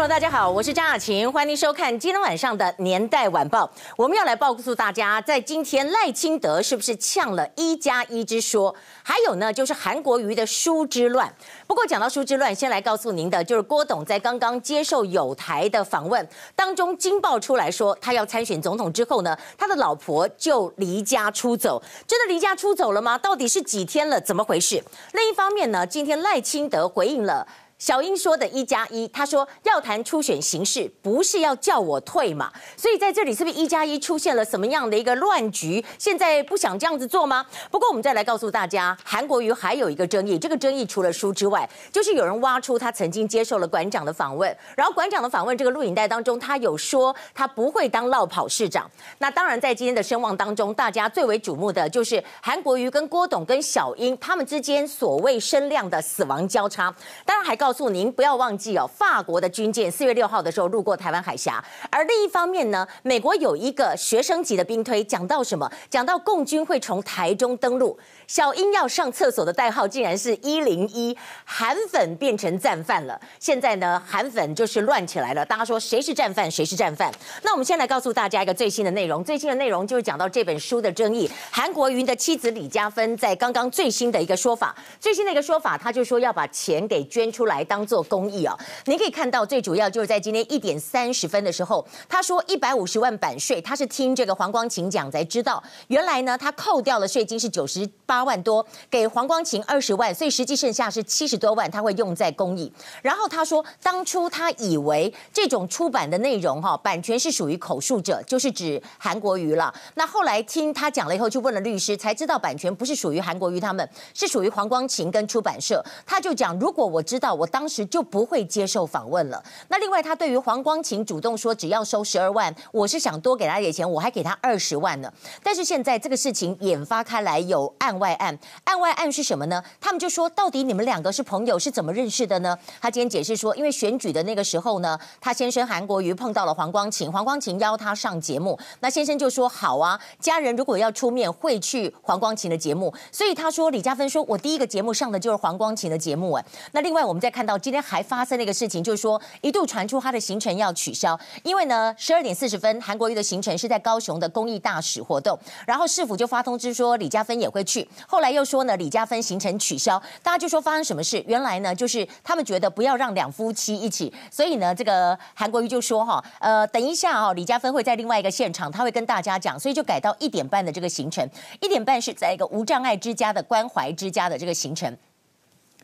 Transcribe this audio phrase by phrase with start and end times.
[0.00, 3.70] 朋友，大家好，我是张雅琴，欢迎收看今天晚上的年代晚报。
[3.98, 8.74] 我们要来告诉大家，在今天赖清德是不是呛了一加一之说？
[9.02, 11.30] 还有呢，就是韩国瑜的书之乱。
[11.66, 16.26] 不过讲到书之乱，先来告诉您的，就是郭董在刚刚接受友台的访问
[16.56, 21.82] 当中，惊爆出来说，他要参选总统之后呢，他的老婆就离家出走。
[22.06, 23.18] 真的离家出走了吗？
[23.18, 24.18] 到底是几天了？
[24.18, 24.82] 怎么回事？
[25.12, 27.46] 另一方面呢，今天赖清德回应了。
[27.80, 32.52] 小英说的一加一，他说要谈初选形式，不是要叫我退嘛？
[32.76, 35.82] 所以在这里是不是一加一出现了什么样的一个乱局？
[35.98, 37.46] 现在不想这样子做吗？
[37.70, 48.90] 不过我们再来告诉大家，韩国瑜还有一个争议，这个争议除了书之外，就是有人挖出他曾经接受了馆长的访问，然后馆长的访问这个录影带当中，他有说他不会当落跑市长。
[49.16, 57.69] 那当然，在今天的声望当中，大家最为瞩目的就是韩国瑜跟郭董跟小英他们之间所谓声量的死亡交叉，当然还告。
[57.70, 65.70] 告诉您不要忘记哦，法国的军舰四月六号的时候路过台湾海峡，而另一方面呢，美国有一个学生级的兵推，讲到什么？
[65.88, 67.96] 讲到共军会从台中登陆。
[68.30, 73.20] 小英要上厕所的代号竟然是一零一，韩粉变成战犯了。
[73.40, 77.12] 现在呢，韩粉就是乱起来了，大家说谁是战犯，谁是战犯？
[77.42, 81.28] 那我们先来告诉大家一个最新的内容，最新的内容就是讲到这本书的争议。
[81.50, 87.64] 韩国瑜的妻子李佳芬在刚刚最新的一个说法，最新的一个说法，他就说要把钱给捐出来。
[87.64, 88.56] 当做公益啊！
[88.84, 102.70] 您可以看到，最主要就是在今天一点三十分的时候，他说一百五十万版税，他是听这个黄光芹讲才知道，原来呢他扣掉了税金是九十八八万多，给黄光芹二十万，所以实际剩下是七十多万，他会用在公益。
[103.02, 109.72] 然后他说，当初他以为这种出版的内容哈，版权是属于口述者，就是指韩国瑜了。
[109.94, 115.82] 那后来听他讲了以后，就问了律师，才知道版权不是属于韩国瑜他们，是属于黄光芹跟出版社。
[116.04, 117.46] 他就讲，如果我知道我。
[117.50, 119.42] 当时就不会接受访问了。
[119.66, 125.12] 那另外，他对于黄光芹主动说只要收十二万，我是想多给他点钱，我还给他二十万呢。
[125.42, 128.38] 但是现在这个事情引发开来，有案外案。
[128.64, 129.62] 案外案是什么呢？
[129.80, 132.56] 他们就说，到底你们两个是朋友，是怎么认识的呢？
[132.80, 142.94] 他今天解释说，因为选举的那个时候呢，他先生韩国瑜碰到了黄光芹，黄光芹邀他上节目，那先生就说好啊，家人如果要出面，会去黄光芹的节目。
[143.10, 146.32] 所以他说，李嘉芬说我第一个节目上的就是黄光芹的节目。
[146.32, 147.40] 哎，那另外我们再看。
[147.40, 161.22] 到今天还发生了一个事情，就是说一度传出他的行程要取消，因为呢，十二点四十分，韩国瑜的行程是在高雄的公益大使活动，然后市府就发通知说李嘉芬也会去，后来又说呢李佳芬行程取消，大家就说发生什么事？
[161.26, 171.28] 原来呢就是他们觉得不要让两夫妻一起，所以呢这个韩国瑜就说哈，呃等一下哦，李佳芬会在另外一个现场，他会跟大家讲，所以就改到一点半的这个行程，
[171.60, 174.96] 一点半是在一个无障碍之家的关怀之家的这个行程。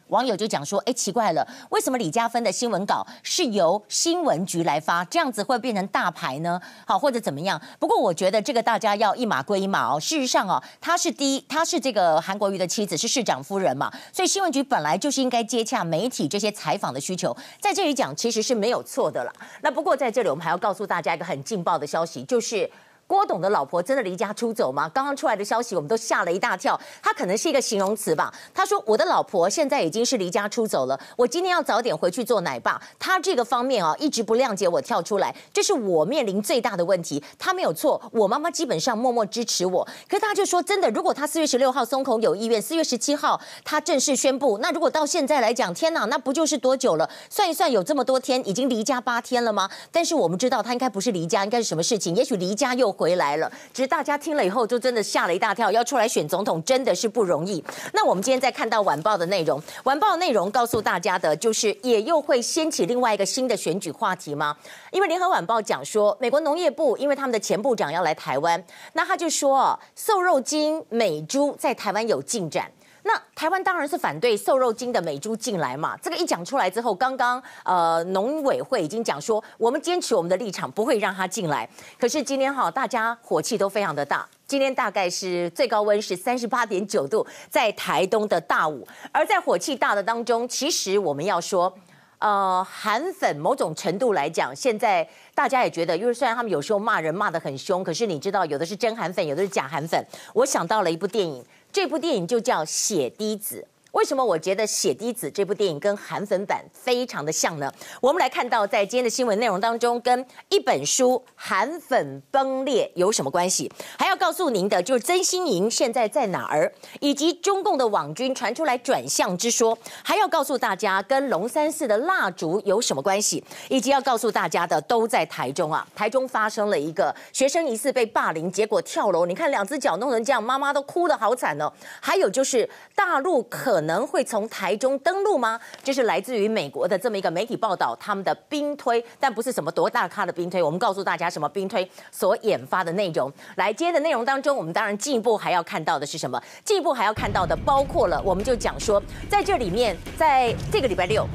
[0.08, 5.04] 网友就讲说：“哎，奇怪了，为什么李佳芬的新闻稿是由新闻局来发？
[5.06, 6.60] 这样子会变成大牌呢？
[6.86, 7.60] 好，或者怎么样？
[7.78, 9.98] 不过我觉得这个大家要一码归一码哦。
[9.98, 19.32] 事实上哦，他是第一，他是这个韩国瑜的妻子，是市长夫人嘛，所以新闻局本来就是应该接洽媒体这些采访的需求，在这里讲其实是没有错的了。
[19.62, 22.70] 那不过在这里我们还要告诉大家一个很劲爆的消息，就是。”
[23.06, 24.88] 郭董的老婆真的离家出走吗？
[24.88, 26.78] 刚刚出来的消息，我们都吓了一大跳。
[27.00, 28.34] 他可能是一个形容词吧。
[28.52, 30.98] 他说：“我的老婆现在已经是离家出走了。
[31.16, 32.82] 我今天要早点回去做奶爸。
[32.98, 37.22] 他这个方面啊，一直不谅解我跳出来，这是我面临最大的问题。
[37.38, 39.86] 他没有错，我妈妈基本上默默支持我。
[40.08, 47.08] 可是他就说，真的，如果他四月十六号松口有意愿，四月十七号他正式宣布，那如果到现在来讲，天哪，那不就是多久了？
[47.30, 49.70] 算一算，有这么多天，已经离家八天了吗？
[49.92, 52.16] 但是我们知道，他应该不是离家，应该是什么事情？
[52.16, 52.95] 也许离家又。
[52.96, 57.62] 回来了，只是大家听了以后就真的吓了一大跳，要出来选总统真的是不容易。
[57.92, 64.56] 那我们今天在看到晚报的内容，晚报内容告诉大家的就是，也又会掀起另外一个新的选举话题吗？
[64.90, 68.62] 因为联合晚报讲说，美国农业部因为他们的前部长要来台湾，
[68.94, 72.70] 那他就说，瘦肉精美猪在台湾有进展。
[73.06, 75.96] 那台湾当然是反对瘦肉精的美猪进来嘛。
[76.02, 81.68] 这个一讲出来之后，刚刚呃农委会已经讲说，我们坚持我们的立场，不会让它进来。
[82.00, 84.28] 可是今天哈，大家火气都非常的大。
[84.44, 88.84] 今天大概是最高温是三十八点九度，在台东的大武。
[89.12, 91.72] 而在火气大的当中，其实我们要说，
[92.18, 100.04] 呃，韩粉某种程度来讲，现在大家也觉得，因为虽然他们有时候骂人骂得很凶，可是你知道，有的是真韩粉，有的是假韩粉。
[100.32, 101.44] 我想到了一部电影。
[101.76, 107.72] 这部电影就叫《血滴子》，为什么我觉得《血滴子》这部电影跟韩粉版非常的像呢？
[108.02, 113.72] 我们来看到在今天的新闻内容当中，跟一本书韩粉崩裂有什么关系？
[113.98, 116.70] 还要告诉您的就是曾心莹现在在哪儿，
[117.00, 131.72] 以及中共的网军传出来转向之说，还要告诉大家跟龙山寺的蜡烛有什么关系，以及要告诉大家的都在台中啊，台中发生了一个学生疑似被霸凌，结果跳楼，你看两只脚弄成这样，妈妈都哭得好惨哦。
[131.98, 135.58] 还有就是大陆可能会从台中登陆吗？
[135.82, 140.62] 这是来自于美国的这么一个媒体报道，他们的兵推，但不是什么多大咖的兵推。
[140.62, 143.32] 我们告诉大家什么兵推所研发的内容。
[143.56, 146.40] 来，今天的内容当中，我们当然进一步还要看到的是什么？
[146.64, 151.26] 进一步还要看到的包括了，我们就讲说，在这里面，在这个礼拜六。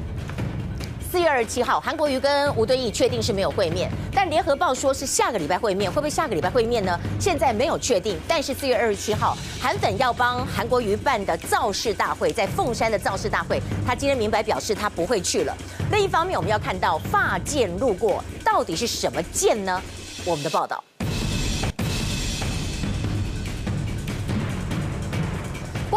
[1.12, 6.98] 四月二十七号，韩国瑜跟吴敦义确定是没有会面，但联合报说是下个礼拜会面，会不会下个礼拜会面呢？
[7.20, 8.18] 现在没有确定。
[8.26, 15.54] 但是四月二十七号，韩粉要帮韩国瑜办的造势大会，在凤山的造势大会，他今天明白表示他不会去了。
[15.90, 19.82] 另一方面，我们要看到发件路过，到底是什么件呢？
[20.24, 20.82] 我们的报道。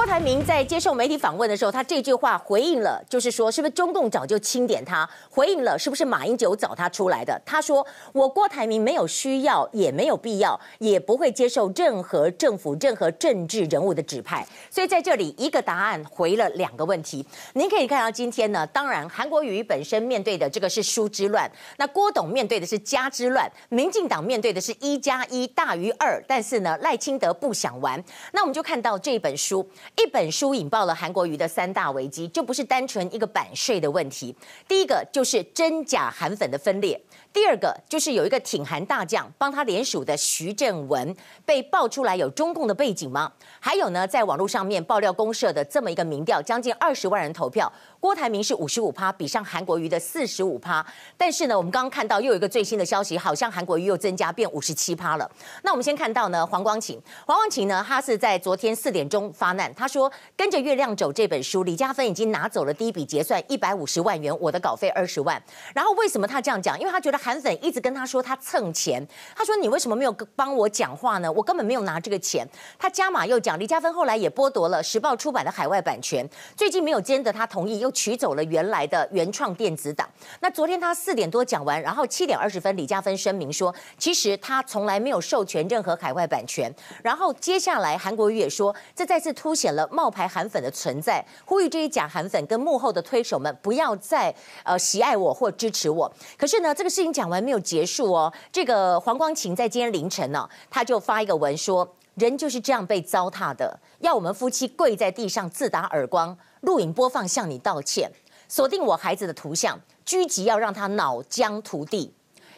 [0.06, 5.10] 郭台铭在接受媒体访问的时候，他这句话回应了，就是说，是不是中共早就钦点他？
[5.32, 7.42] 回应了，是不是马英九找他出来的？
[7.44, 17.26] 他说：“我郭台铭没有需要，也没有必要，也不会接受任何政府、任何政治人物的指派。”所以在这里，一个答案回了两个问题。
[17.54, 28.00] 您可以看到，今天呢，当然韩国瑜本身面对的这个是书之乱，那郭董面对的是家之乱，民进党面对的是一加一大于二，但是呢，赖清德不想玩。
[28.34, 29.68] 那我们就看到这本书。
[29.98, 34.36] 一本书引爆了韩国瑜的三大危机，就不是单纯一个版税的问题。
[34.68, 37.00] 第一个就是真假韩粉的分裂。
[37.36, 41.14] 第二个就是有一个挺韩大将帮他联署的徐正文
[41.46, 43.30] 被爆出来有中共的背景吗？
[43.60, 50.86] 还有呢，在网络上面爆料公社的这么一个民调，将近二十万人投票，郭台铭是五十五趴，比上韩国瑜的四十五趴。
[51.18, 55.30] 但是呢，我们刚刚看到又有一个最新的消息，好像韩国瑜又增加变五十七趴了。
[55.64, 56.98] 那我们先看到呢，黄光芹，
[57.28, 65.44] 黄光芹呢，他是在昨天四点钟发难，他说跟着月亮走这本书，李嘉芬已经拿走了第一笔结算一百五十万元，我的稿费二十万。
[65.74, 66.80] 然后为什么他这样讲？
[66.80, 67.25] 因为他觉得。
[67.26, 69.04] 韩粉一直跟他说他蹭钱，
[69.36, 71.32] 他说你为什么没有帮我讲话呢？
[71.32, 72.48] 我根本没有拿这个钱。
[72.78, 76.24] 他加码又讲，李嘉芬后来也剥夺了时报出版的海外版权，
[76.56, 80.08] 最近没有经得他同意，又取走了原来的原创电子档。
[80.40, 86.72] 那昨天他四点多讲完，然后七点二十分，李嘉芬声明说，其实他从来没有授权任何海外版权。
[87.02, 94.32] 然后接下来韩国瑜也说，这再次凸显了冒牌韩粉的存在，呼吁这些假韩粉跟幕后的推手们不要再
[94.64, 96.14] 呃喜爱我或支持我。
[96.38, 97.15] 可是呢，这个事情。
[97.16, 108.12] 讲完没有结束哦，这个黄光芹在今天凌晨呢、哦，他就发一个文说，人就是这样被糟蹋的，要我们夫妻跪在地上自打耳光，录影播放向你道歉，
[108.50, 112.14] 锁定我孩子的图像，狙击要让他脑浆涂地，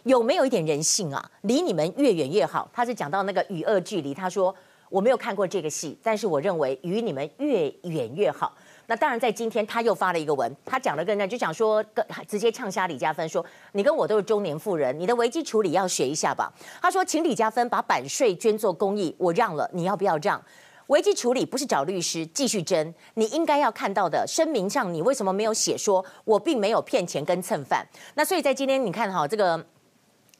[0.05, 1.29] 有没有一点人性啊？
[1.41, 2.67] 离你们越远越好。
[2.73, 4.55] 他是讲到那个与恶距离，他说
[4.89, 8.55] 我没有看过这个戏，但是我认为与你们越远越好。
[8.89, 16.51] 那当然，在今天他又发了一个文，他讲了个呢，就讲说，跟直接呛瞎李嘉芬说，你跟我都是中年妇人，你的危机处理要学一下吧。
[16.81, 20.41] 他说，请李嘉芬把版税捐做公益，我让了，你要不要让？
[20.87, 27.85] 危机处理不是找律师继续争，你应该要看到的声明上，你为什么没有写说我并没有骗钱跟蹭饭？
[28.15, 29.65] 那所以在今天你看哈，这个。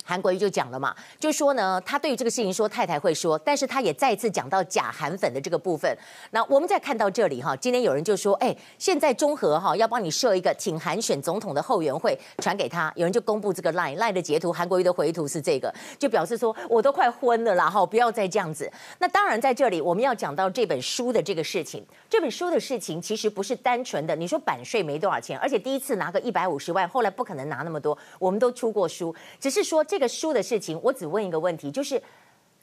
[0.07, 5.94] 韩国瑜就讲了嘛，就说呢，他对于这个事情说太太会说，但是他也再次讲到假韩粉的这个部分。
[6.31, 18.71] 那我们再看到这里哈，今天有人就说，哎，现在中和哈要帮你设一个挺韩选总统的后援会，传给他，有人就公布这个 line line 的截图，韩国瑜的回图是这个，就表示说我都快昏了啦哈，不要再这样子。
[18.99, 29.96] 那当然在这里我们要讲到这本书的这个事情，这本书的事情其实不是单纯的，你说版税没多少钱，而且第一次拿个一百五十万，后来不可能拿那么多，我们都出过书，只是说这。
[29.97, 31.99] 这个书的事情，我只问一个问题，就是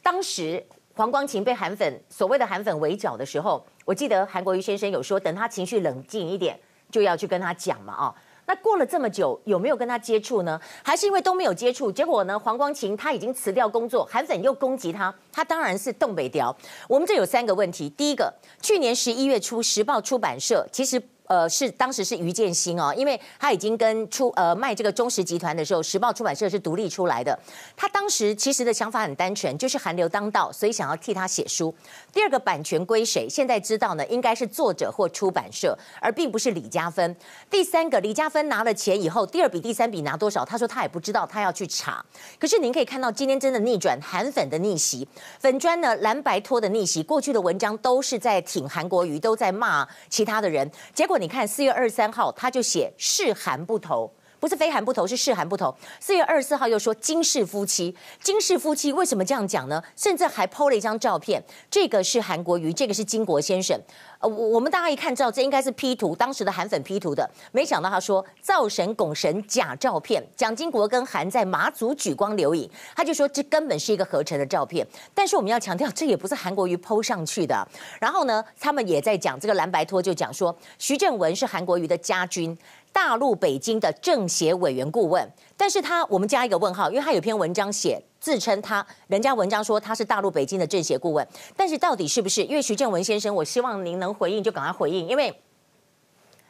[0.05, 0.65] 当时
[0.95, 6.57] 黄光芹被韩粉所谓的韩粉围剿的时候，我记得韩国瑜先生有说，等他情绪冷静一点，
[6.93, 8.15] 就要去跟他讲嘛，啊，
[8.47, 10.61] 那过了这么久，有没有跟他接触呢？
[10.85, 11.91] 还是因为都没有接触？
[11.91, 16.57] 结果呢，黄光芹他已经辞掉工作，韩粉又攻击他，他当然是东北调。
[16.89, 21.03] 我们这有三个问题，第一个，去年十一月初，时报出版社其实。
[21.27, 27.39] 呃，是当时是余建新哦，因为他已经跟出呃卖这个中时集团的时候，时报出版社是独立出来的。
[27.75, 31.75] 他当时其实的想法很单纯，就是韩流当道，所以想要替他写书。
[32.13, 33.27] 第二个版权归谁？
[33.27, 37.17] 现在知道呢，应该是作者或出版社，而并不是李嘉芬。
[37.49, 40.45] 第三个，李嘉芬拿了钱以后，第二笔、第三笔拿多少？
[40.45, 42.05] 他说他也不知道，他要去查。
[42.39, 45.09] 可是您可以看到，今天真的逆转，韩粉的逆袭，
[45.41, 51.14] 粉砖呢蓝白托的逆袭，过去的文章都是在挺韩国瑜，都在骂其他的人，结果。
[51.19, 54.13] 你看四月二十三号，他就写是韩不投，
[54.45, 55.75] 不是非韩不投，是是韩不投。
[55.99, 59.83] 四月二十四号又说金氏夫妻，金氏夫妻为什么这样讲呢？
[59.97, 63.81] 甚至还 PO 了一张照片，这个是韩国瑜，这个是金国先生。
[64.19, 67.27] 呃，我我们大家一看知道，这应该是 P 图，当时的韩粉 P 图的。
[67.53, 74.87] 没想到他说造神拱神假照片，蒋经国跟韩在马祖举光留影，他就说这根本是一个合成的照片。
[75.15, 77.67] 但是我们要强调，这也不是韩国瑜 PO 上去的。
[77.99, 82.55] 然后呢，他们也在讲这个蓝白托，就讲说徐正文是韩国瑜的家军。
[82.95, 92.45] 大陆北京的政协委员顾问，但是他我们加一个问号，因为他有篇文章写自称他，人家文章说他是大陆北京的政协顾问，但是到底是不是？
[92.45, 95.35] 因为徐正文先生，我希望您能回应就赶快回应，因为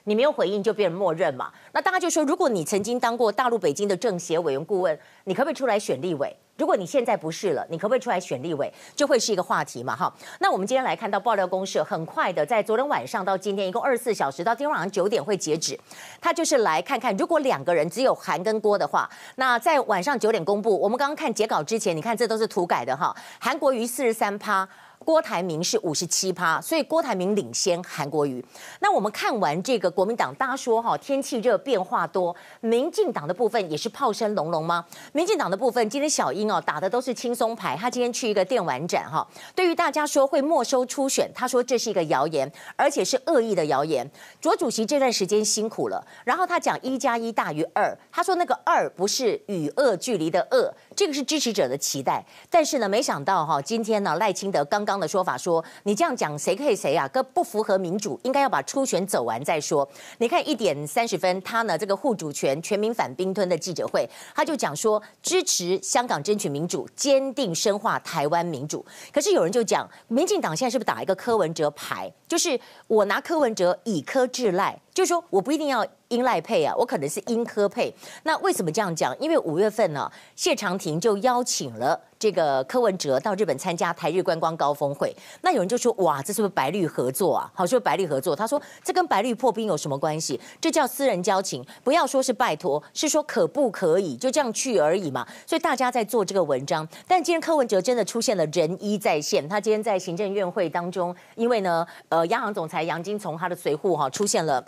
[0.05, 1.51] 你没有回应就变成默认嘛。
[1.73, 6.35] 那大家就说，如果你曾经当过大陆北京的政协委员顾问，你可不可以出来选立委？
[6.57, 8.73] 如果你现在不是了，你可不可以出来选立委？
[8.95, 10.15] 就会是一个话题嘛，哈。
[10.39, 15.77] 那我们今天来看到爆料公社，很快的在昨天晚上到今天，一共二十四小时，到今天晚上九点会截止。
[16.21, 20.79] 他就是来看看，如果两个人只有韩跟郭的话，那在晚上九点公布。
[20.79, 23.13] 我们刚刚看截稿之前，你看这都是涂改的哈。
[23.41, 24.69] 韩国瑜四十三趴。
[25.05, 28.43] 郭台铭是五十七趴，所以郭台铭领先韩国瑜。
[28.81, 34.85] 那我们看完这个国民党，大家说哈，天气热变化多，民进党的部分也是炮声隆隆吗？
[35.13, 44.11] 民进党的部分，今天小英哦打的都是轻松牌，他今天去一个电玩展哈，对于大家说会没收初选，他说这是一个谣言，而且是恶意的谣言。
[44.41, 54.94] 卓主席这段时间辛苦了，然后他讲一加一大于二，他说那个二不是与恶距离的恶，这个是支持者的期待，但是呢，没想到哈，今天呢赖清德刚刚。
[54.99, 57.09] 的说法说，你这样讲谁可以谁啊？
[57.09, 59.89] 跟不符合民主，应该要把初选走完再说。
[60.19, 68.85] 你看一点三十分，他呢这个护主权、全民反兵吞的记者会，他就讲说支持香港争取民主，坚定深化台湾民主。
[69.13, 72.13] 可是有人就讲，民进党现在是不是打一个柯文哲牌？
[72.27, 75.87] 就是我拿柯文哲以柯制赖，就是说我不一定要。
[76.09, 77.93] 英赖配啊，我可能是英科配。
[78.23, 79.17] 那为什么这样讲？
[79.19, 85.15] 因为五月份呢，谢长廷就邀请了这个柯文哲到日本参加台日观光高峰会。
[85.43, 87.51] 那有人就说：哇，这是不是白绿合作啊？
[87.55, 88.37] 好，说白绿合作。
[88.37, 90.39] 他说这跟白绿破冰有什么关系？
[90.61, 95.27] 这叫私人交情，不要说是拜托，是说可不可以就这样去而已嘛。
[95.47, 96.87] 所以大家在做这个文章。
[97.09, 104.65] 但今天柯文哲真的出现了人一在线，他今天在行政院会当中，因为呢，呃，央行总裁杨金从他的随护哈出现了。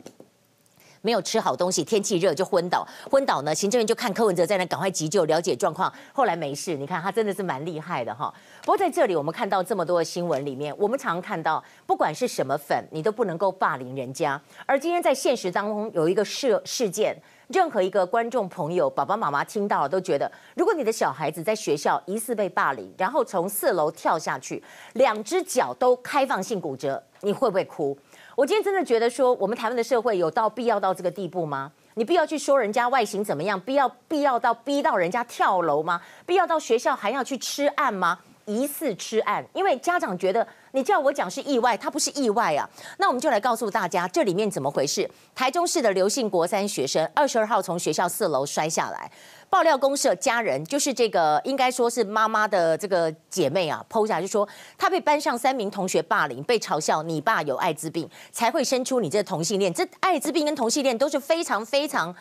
[1.03, 2.87] 没有吃好东西，天气热就昏倒。
[3.11, 5.93] 昏倒呢，行政院就看柯文哲在那赶快急救，了解状况。
[6.13, 8.33] 后来没事，你看他真的是蛮厉害的哈。
[8.63, 14.41] 不过在这里，我们看到这么多的新闻里面，我们常看到，不管是什么粉，你都不能够霸凌人家。
[14.67, 17.17] 而今天在现实当中有一个事事件，
[17.49, 24.63] 任何一个观众朋友、爸爸妈妈听到了都觉得，如果你的小孩子在学校疑似被霸凌，然后从四楼跳下去，
[24.95, 27.97] 两只脚都开放性骨折，你会不会哭？
[28.37, 31.73] 我今天真的觉得说，我们台湾的社会有到必要到这个地步吗？
[31.95, 33.59] 你必要去说人家外形怎么样？
[33.59, 36.03] 必要必要到逼到人家跳楼吗？
[36.27, 38.19] 必要到学校还要去吃案吗？
[38.47, 42.69] 疑似吃案，因为家长觉得你叫我讲是意外，他不是意外啊。
[42.99, 45.09] 那我们就来告诉大家这里面怎么回事。
[45.35, 49.11] 台中市的刘姓国三学生，二十二号从学校四楼摔下来。
[49.49, 62.15] 爆料公社家人就是这个，应该说是妈妈的这个姐妹啊剖下就说她被班上三名同学霸凌，被嘲笑你爸有艾滋病才会生出你这同性恋，这艾滋病跟同性恋都是非常非常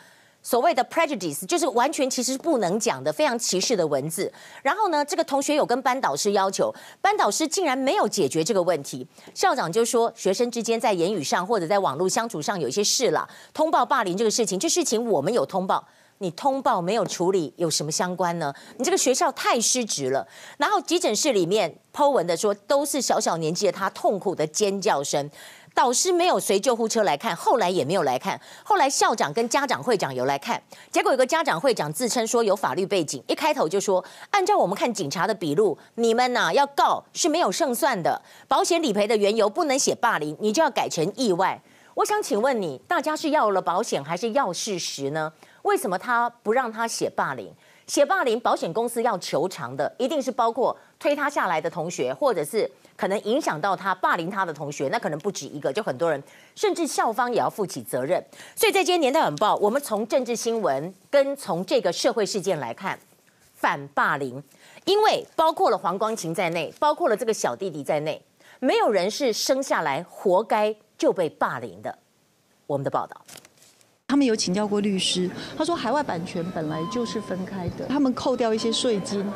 [0.46, 4.32] 所谓的 prejudice，就是完全其实不能讲的非常歧视的文字。
[4.62, 15.84] 然后呢，这个同学有跟班导师要求，班导师竟然没有解决这个问题，校长就说学生之间在言语上或者在网络相处上有一些事了，通报霸凌这个事情，这事情我们有通报。
[16.18, 18.54] 你通报没有处理有什么相关呢？
[18.78, 20.26] 你这个学校太失职了。
[20.58, 25.28] 然后急诊室里面 Po 文的说，都是小小年纪的他痛苦的尖叫声。
[25.76, 28.40] 导师没有随救护车来看，后来也没有来看。
[28.64, 38.22] 后来校长跟家长会长有来看，结果有个家长会长自称说有法律背景，一开头就说，按照我们看警察的笔录，你们呐、要告是没有胜算的。
[38.48, 41.60] 保险理赔的缘由不能写霸凌，你就要改成意外。
[41.92, 45.30] 我想请问你，大家是要了保险还是要事实呢？
[45.60, 47.52] 为什么他不让他写霸凌？
[47.86, 56.22] 写霸凌，保险公司要求偿的，一定是包括推他下来的同学，或者是可能影响到他霸凌他的同学，那可能不止一个，就很多人，
[56.54, 58.24] 甚至校方也要负起责任。
[58.54, 62.98] 所以在今天《年代晚报》，我们从政治新闻跟从这个社会事件来看，
[63.54, 64.42] 反霸凌，
[64.84, 68.20] 因为包括了黄光芹在内，包括了这个小弟弟在内，
[68.60, 71.98] 没有人是生下来活该就被霸凌的。
[72.66, 73.20] 我们的报道。
[74.08, 79.28] 他们有请教过律师，他说海外版权本来就是分开的，他们扣掉一些税金，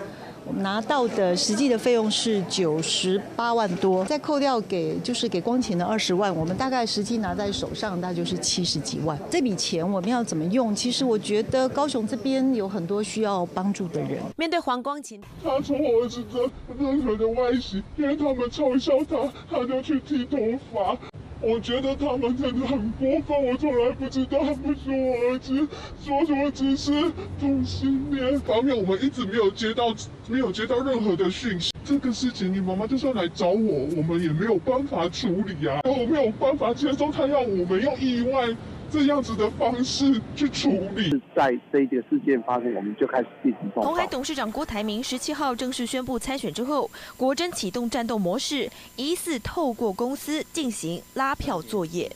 [0.50, 9.16] 我们拿到的实际的费用是九十八万多，再扣掉给就是给光芹的二十万，我们大概实际拿在手上，大概就是七十几万。
[9.30, 10.74] 这笔钱我们要怎么用？
[10.74, 14.18] 其实我觉得高雄这边有很多需要帮助的人。
[14.36, 20.36] 面对黄光琴，他从我儿子的任何的外形，因为他们嘲笑他，他就去剃头
[20.74, 20.98] 发。
[21.42, 25.66] 我觉得他们真的很过分，我从来不知道他不是我儿子，
[26.04, 26.92] 说什么只是
[27.40, 29.94] 同性恋方面，我们一直没有接到，
[30.28, 31.72] 没有接到任何的讯息。
[31.82, 38.54] 这个事情，你妈妈就算来找我，我们也没有办法处理啊，我没有办法接受他要我们用意外。
[38.90, 43.70] 这样子的方式去处理，在这一件事件发生，我们就开始进行。
[43.76, 52.10] 红海董事长郭台铭十七号正式宣布参选之后，国珍启动战斗模式，疑似透过公司进行拉票作业。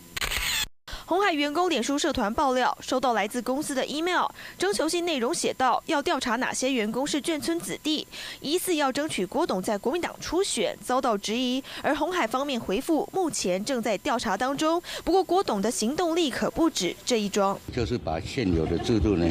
[1.06, 8.06] 红海员工脸书社团爆料，收到来自公司的 email，征求信内容写道，要调查哪些员工是眷村子弟，
[8.40, 11.62] 疑似要争取郭董在国民党初选，遭到质疑。
[11.82, 14.82] 而红海方面回复，目前正在调查当中。
[15.04, 19.26] 不过郭董的行动力可不止这一桩，就是把现有的制度呢。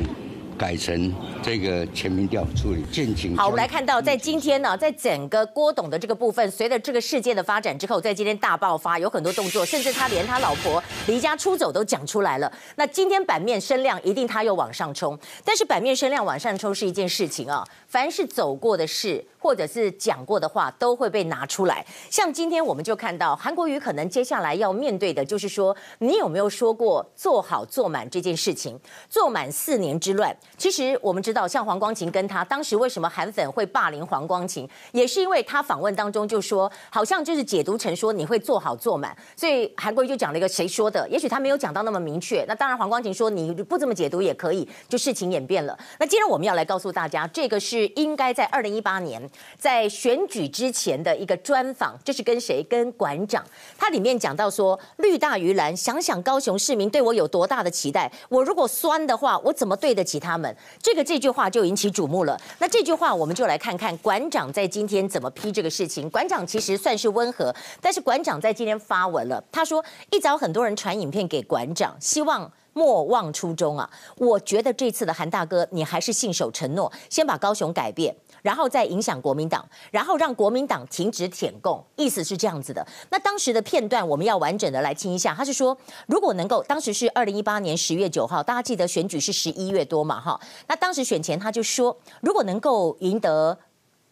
[0.58, 3.36] 改成这个全民调处理，建警。
[3.36, 12.52] 好，我们来看到，在今天呢，在整个郭董的这个部分，随着这个事件的发展之后，在今天大爆发，有很多动作，甚至他连他老婆离家出走都讲出来了。
[12.76, 19.26] 那今天版面声量一定他又往上冲，但是版面声量往上冲是一件事情啊，凡是走过的事。
[19.44, 28.80] 或者是讲过的话都会被拿出来，像今天我们就看到韩国瑜可能接下来要面对的就是说，你有没有说过做好做满这件事情？
[29.10, 42.46] 做满四年之乱，其实我们知道，像黄光芹跟他当时为什么韩粉会霸凌黄光芹，也是因为他访问当中就说，好像就是解读成说你会做好做满，所以韩国瑜就讲了一个谁说的，也许他没有讲到那么明确。
[42.48, 45.78] 那当然黄光芹说你不这么解读也可以，就事情演变了。
[46.00, 49.30] 那既然我们要来告诉大家，这个是应该在二零一八年。
[49.58, 52.62] 在选举之前的一个专访，这是跟谁？
[52.64, 53.44] 跟馆长。
[53.78, 60.56] 他里面讲到说，绿大于蓝，想想高雄市民对我有多大的期待，我如果酸的话，我怎么对得起他他们？
[60.82, 62.40] 这个这句话就引起瞩目了。
[62.58, 66.10] 那这句话，我们就来看看馆长在今天怎么批这个事情。
[66.10, 73.90] 馆长其实算是温和，但是馆长在今天发文了，他说一早很多人传影片给馆长，希望莫忘初衷啊。
[74.18, 78.16] 我觉得这次的韩大哥，你还是信守承诺，先把高雄改变。
[78.42, 82.86] 然后再影响国民党，然后让国民党停止舔共，意思是这样子的。
[83.10, 85.34] 那当时的片段我们要完整的来听一下。
[85.34, 90.20] 他是说，如果能够，当时是二零一八年十月九号，大家记得选举是十一月多嘛？
[90.20, 93.58] 哈，那当时选前他就说，如果能够赢得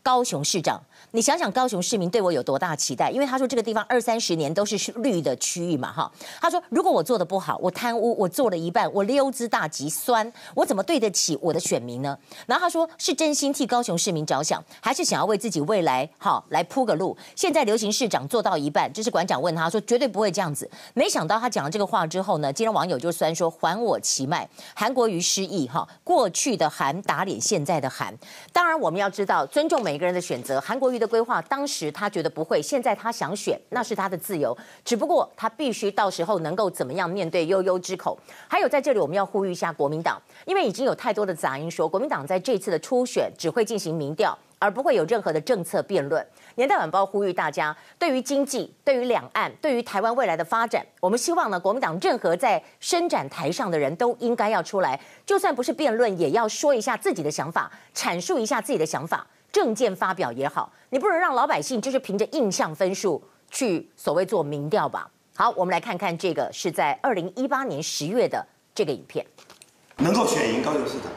[0.02, 0.82] 高雄市长。
[1.10, 3.10] 你想想高雄市民对我有多大期待？
[3.10, 6.12] 因为他说这个地方二三十年都是绿的区域嘛，哈。
[6.40, 12.18] 他说如果我做的不好，我贪污，我做了一半，我溜之大吉，酸，我怎么对得起我的选民呢？
[12.46, 17.18] 然后他说是真心替高雄市民着想，还是想要为自己未来哈来铺个路？
[17.36, 20.70] 现在流行市长做到一半，这是馆长问他说绝对不会这样子。
[20.94, 28.14] 没想到他讲了这个话之后呢，今天网友就酸说还我其脉，韩国瑜失忆哈，过去的韩打脸现在的韩。
[28.54, 34.58] 当然我们要知道尊重每个人的选择，韩国的规划，当时他觉得不会，现在他想选，那是他的自由。
[34.84, 38.18] 只不过他必须到时候能够怎么样面对悠悠之口。
[38.48, 46.26] 还有在这里，我们要呼吁一下国民党，因为已经有太多的杂音说，国民党在这次的初选只会进行民调，而不会有任何的政策辩论。
[46.56, 59.26] 年代晚报呼吁大家，对于经济、对于两岸、对于台湾未来的发展，我们希望呢，国民党任何在伸展台上的人都应该要出来，就算不是辩论，也要说一下自己的想法，阐述一下自己的想法。
[59.52, 65.10] 政见发表也好，你不能让老百姓就是凭着印象分数去所谓做民调吧？
[65.36, 69.26] 好，我们来看看这个是在二零一八年十月的这个影片。
[69.98, 71.12] 能够选赢高雄市长，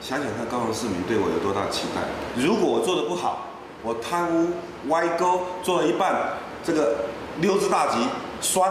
[0.00, 2.00] 想想看高雄市民对我有多大期待。
[2.36, 3.46] 如果我做的不好，
[3.82, 4.48] 我贪污
[4.88, 6.96] 歪勾做了一半，这个
[7.40, 7.98] 溜之大吉
[8.40, 8.70] 酸，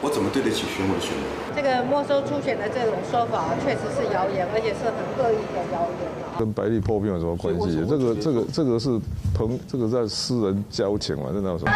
[0.00, 1.24] 我怎么对得起选我的选民？
[1.54, 6.19] 这个没收初选的这种说法确实是谣言，而且是很恶意的谣言。
[6.38, 7.84] 跟白里破冰有什么关系？
[7.88, 8.88] 这个、这个、这个是
[9.34, 11.72] 朋，这个在私人交情嘛，这哪有什么？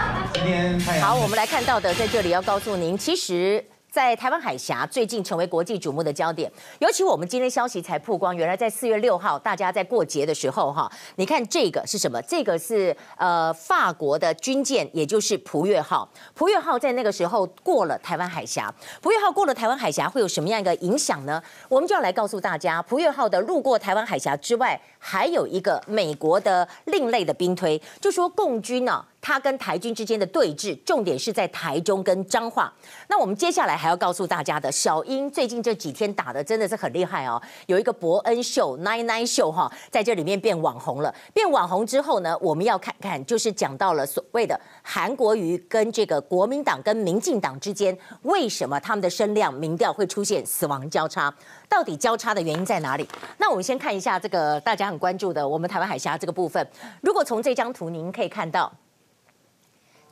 [1.00, 3.64] 好，我们来看到的，在这里要告诉您，其实。
[3.94, 12.20] 在台湾海峡最近成为国际瞩目的焦点，尤其我们今天消息才曝光，原来在四月六号，大家在过节的时候，哈，你看这个是什么？
[12.22, 16.08] 这个是呃法国的军舰，也就是普悦号。
[16.34, 21.40] 普悦号在那个时候过了台湾海峡，普悦号过了台湾海峡会有什么样一个影响呢？
[21.68, 32.70] 我们就要来告诉大家，普悦号的路过台湾海峡之外，还有一个美国的另类的兵推，就说共军呢、他跟台军之间的对峙，重点是在台中跟彰化。
[33.08, 41.12] 那我们接下来还要告诉大家的，小英最近这几天打的真的是很厉害哦，有一个伯恩秀、奈奈秀哈，在这里面变网红了。
[41.32, 51.34] 变网红之后呢，我们要看看，就是讲到了所谓的韩国瑜跟这个国民党跟民进党之间，为什么他们的声量民调会出现死亡交叉？
[51.66, 53.08] 到底交叉的原因在哪里？
[53.38, 56.68] 那我们先看一下这个大家很关注的我们台湾海峡这个部分。
[57.00, 58.70] 如果从这张图您可以看到。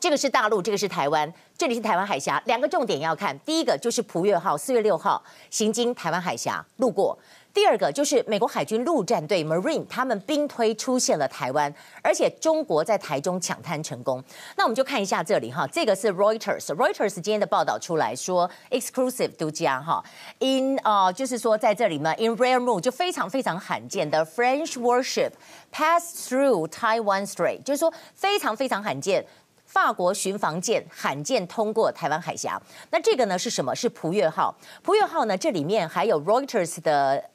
[0.02, 2.42] 这个是大陆，这个是台湾，这里是台湾海峡。
[2.46, 7.16] 两个重点要看，第一个就是普悦号四月六号行经台湾海峡路过；
[7.54, 14.20] 第二个就是美国海军陆战队 Marine 他们兵推出现了台湾，而且中国在台中抢滩成功。
[14.56, 20.02] 那我们就看一下这里哈，这个是 Reuters，Reuters 今天的报道出来说 exclusive 独家哈
[20.40, 25.30] ，in 啊、呃、就是说在这里嘛，in rare moon 就非常非常罕见的 French warship
[25.70, 29.24] pass through Taiwan Strait，就是说非常非常罕见。
[29.72, 33.74] 法国巡防舰罕见通过台湾海峡，那这个呢是什么？
[33.74, 34.54] 是普悦号。
[34.82, 37.30] 普悦号呢，这里面还有 Reuters 的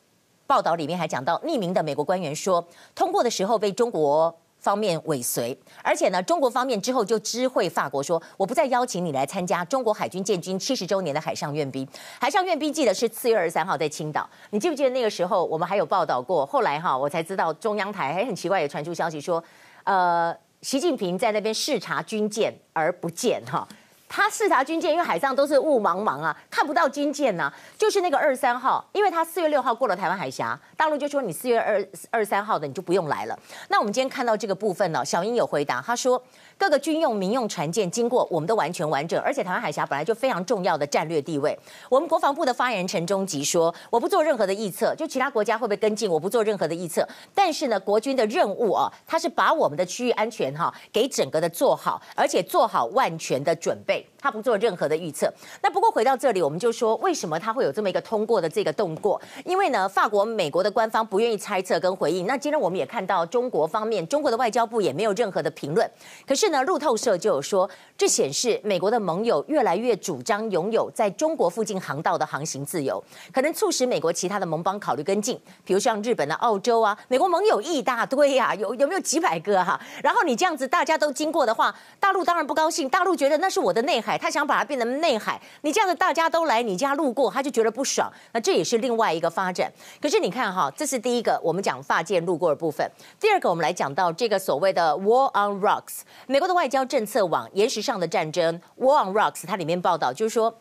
[0.45, 11.87] 报道，里面还讲到匿名的美国官员说，通过的时候被中国方面尾随，而且呢，中国方面之后就知会法国说，我不再邀请你来参加中国海军建军七十周年的海上阅兵。
[12.21, 16.45] 海上阅兵记得是四月二十三号在青岛，你记不记得那个时候我们还有报道过？
[16.45, 19.43] 后来哈，我才知道中央台还很奇怪也传出消息说，
[19.85, 20.37] 呃。
[20.61, 23.67] 习近平在那边视察军舰而不见哈，
[24.09, 27.51] 他视察军舰，因为海上都是雾茫茫啊，看不到军舰呐。
[27.77, 33.37] 就是那个二三号，因为他四月六号过了台湾海峡，大陆就说你四月二二三号的你就不用来了。
[33.69, 36.21] 那我们今天看到这个部分呢，小英有回答，他说。
[36.57, 41.57] 各个军用、民用船舰经过，我们都完全完整，而且台湾海峡本来就非常重要的战略地位。
[41.87, 47.07] 我们国防部的发言人陈忠吉说：“我不做任何的预测，就其他国家会不会跟进，我不做任何的预测。
[47.35, 54.03] 但是呢，国军的任务啊，它是把我们的区域安全哈给整个的做好，而且做好万全的准备。
[54.19, 55.31] 他不做任何的预测。
[55.61, 59.21] 那不过回到这里，我们就说为什么他会有这么一个通过的这个动过？
[59.45, 62.25] 因为呢，法国、美国的官方不愿意猜测跟回应。
[62.25, 65.89] 那今天我们也看到中国方面，中国的外交部也没有任何的评论。
[66.25, 66.46] 可是。
[66.49, 89.71] 呢，路透社就有说，这显示美国的盟友越来越主张拥有在中国附近航道的航行自由，可能促使美国其他的盟邦考虑跟进，比如像日本的澳洲啊，美国盟友一大堆呀、啊，有有没有几百个哈、然后你这样子大家都经过的话，大陆当然不高兴，大陆觉得那是我的内海，他想把它变成内海，你这样子大家都来你家路过，他就觉得不爽，那这也是另外一个发展。
[90.01, 96.01] 可是你看哈，这是第一个我们讲发舰路过的部分，第二个我们来讲到这个所谓的 War on Rocks。
[96.37, 100.55] 美国的外交政策网岩石上的战争 War on Rocks，它里面报道就是说，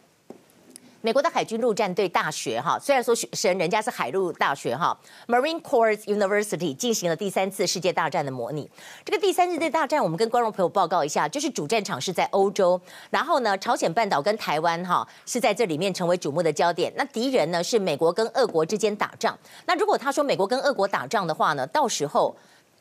[1.03, 8.71] 美国的海军陆战队大学哈，虽然说学生人家是海陆大学哈，Marine Corps University 进行了第三次世界大战的模拟。
[9.05, 16.91] 这个第三次世界大战，我们跟观众朋友报告一下，就是主战场是在欧洲，然后呢，朝鲜半岛跟台湾哈是在这里面成为瞩目的焦点。
[16.97, 19.39] 那敌人呢是美国跟俄国之间打仗。
[19.67, 22.35] 那如果他说美国跟俄国打仗的话呢，到时候。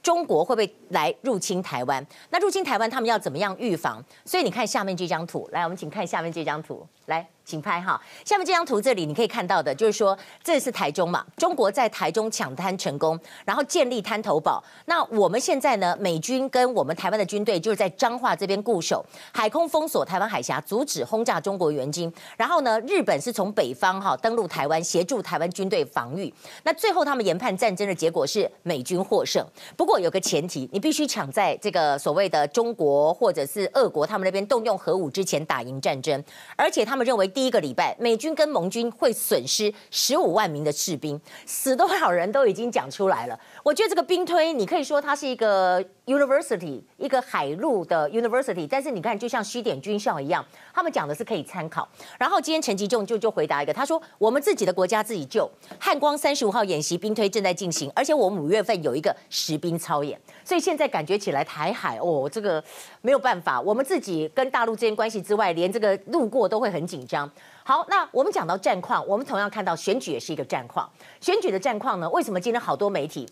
[0.05, 2.05] 中国会不会来入侵台湾？
[2.29, 3.99] 那入侵台湾，他们要怎么样预防？
[4.23, 7.27] 所以你看下面这张图，来，我们请看下面这张图，来。
[7.45, 14.63] 请拍哈，下面这张图这里你可以看到的，就是说这是台中嘛，中国在台中抢滩成功，然后建立滩头堡。
[14.85, 22.11] 那我们现在呢，美军跟我们台湾的军队就是在彰化这边固守，海空封锁台湾海峡，阻止轰炸中国援军。
[22.35, 26.33] 然后呢，日本是从北方哈登陆台湾，协助台湾军队防御。
[26.63, 29.45] 那最后他们研判战争的结果是美军获胜。
[29.77, 36.23] 不过有个前提，你必须抢在这个所谓的中国或者是俄国他们那边动用核武之前打赢战争，
[36.55, 37.25] 而且他他们认为。
[37.35, 43.37] 第一个礼拜，美军跟盟军会损失十五万名的士兵，死多少人都已经讲出来了。
[43.61, 51.85] 我觉得这个兵推，你可以说它是一个 university，一个海陆的 university，但是你看，就像西点军校一样，他们讲的是可以参考。
[52.17, 62.63] 然后今天陈吉仲就就回答一个，他说：“我们自己的国家自己救，汉光三十五号演习兵推正在进行，而且我们五月份有一个实兵操演，所以现在感觉起来台海哦，这个
[63.01, 67.29] 没有办法，我们自己跟大陆之间关系之外，连这个路过都会很紧张。”
[67.63, 70.89] 好，那我们讲到战况，我们同样看到选举也是一个战况。
[71.19, 73.27] 选举的战况呢，为什么今天好多媒体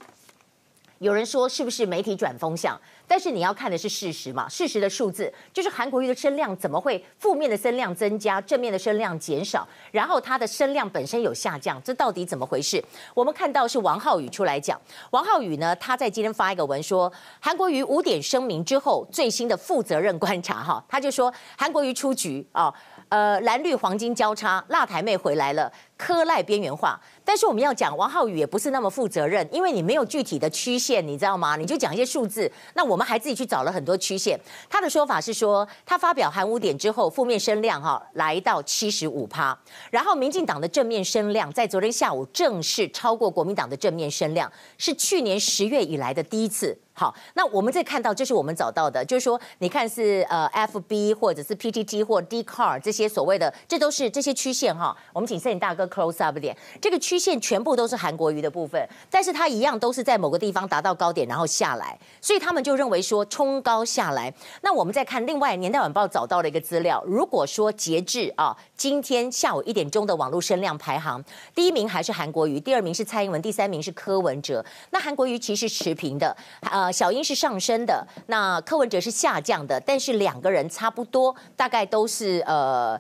[1.00, 2.80] 有人说是不是媒体转风向？
[3.06, 12.82] 但是你要看的是事实嘛，事实的数字就是韩国瑜的声量怎么会负面的声量增加，正面的声量减少，然后他的声量本身有下降，这到底怎么回事？
[13.14, 14.80] 我们看到是王浩宇出来讲，
[15.12, 17.12] 王浩宇呢，他在今天发一个文说，
[17.42, 22.74] 韩国瑜五点声明之后最新的负责任观察哈，他就说韩国瑜出局啊，
[23.14, 27.00] 呃蓝绿黄金交叉，辣台妹回来了，柯赖边缘化。
[27.24, 31.56] 但是我们要讲王浩宇也不是那么负责任，因为你没有具体的曲线，你知道吗？
[31.56, 34.40] 你就讲一些数字，那我们还自己去找了很多曲线。
[34.68, 39.56] 他的说法是说，他发表韩五点之后，负面声量哈来到七十五趴，
[39.92, 46.76] 然后民进党的正面声量在昨天下午正式超过国民党的正面声量，是去年十月以来的第一次。
[46.96, 54.96] 好，那我们再看到，这是我们找到的，就是说，你看是呃，FB 或者是 PTT 或 D Car 这些所谓的，这都是这些曲线哈。
[55.12, 64.32] 我们请摄影大哥 close up 点，这个曲线全部都是韩国瑜的部分，但是它一样都是在某个地方达到高点，然后下来，所以他们就认为说冲高下来。
[64.62, 71.24] 那我们再看另外《年代晚报》找到了一个资料，如果说截至啊今天下午一点钟的网络声量排行，
[71.56, 74.64] 第一名还是韩国瑜，第二名是蔡英文，第三名是柯文哲。
[74.92, 76.83] 那韩国瑜其实持平的啊。
[76.84, 83.00] 呃，小英是上升的，那柯文哲是下降的，但是两个人差不多，大概都是呃。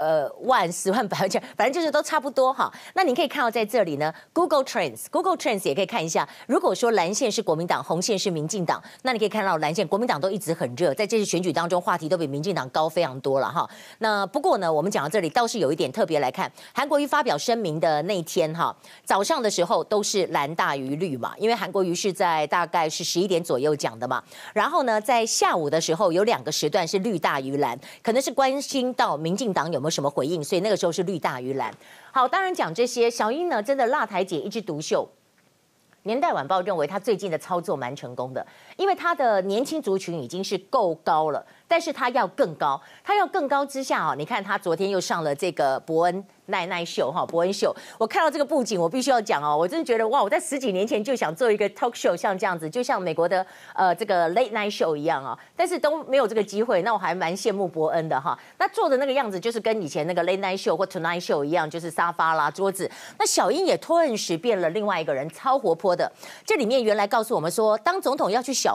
[0.00, 2.72] 呃，万十万百万千，反正就是都差不多哈。
[2.94, 6.26] 那你可以看到在这里呢，Google Trends，Google Trends 也可以看一下。
[6.46, 13.68] 如果说蓝线是国民党，红线是民进党，那你可以看到蓝线国民党都一直很热，在这次选举当中话题都比民进党高非常多了哈。
[13.98, 24.24] 那不过呢，我们讲到这里倒是有一点特别来看，韩国瑜发表声明的那天哈，早上的时候都是蓝大于绿嘛，因为韩国瑜是在大概是十一点左右讲的嘛。
[24.54, 29.89] 然后呢，在下午的时候有两个时段是绿大于蓝，可能是关心到民进党有没有。
[29.90, 30.42] 什么回应？
[30.42, 31.74] 所以那个时候是绿大于蓝。
[32.12, 35.08] 好，当然讲这些，小英呢，真的辣台姐一枝独秀。
[36.04, 38.46] 年代晚报认为她最近的操作蛮成功的，
[38.80, 46.24] 因为他的年轻族群已经是够高了，但是他要更高，他要更高之下啊，你看他昨天又上了这个伯恩。
[46.50, 58.36] 奈奈秀哈，伯恩秀，我看到这个布景，我必须要讲哦，我真的觉得哇，我在十几年前就想做一个 talk show，像这样子，就像美国的呃这个 late night show 一样啊，但是都没有这个机会，那我还蛮羡慕伯恩的哈。
[58.58, 62.90] 那做的那个样子，就是跟以前那个 late night show 或 tonight show 一样，就是沙发啦、桌子。
[63.16, 66.10] 那小英也顿时变了另外一个人，超活泼的。
[66.44, 68.69] 这里面原来告诉我们说，当总统要去小。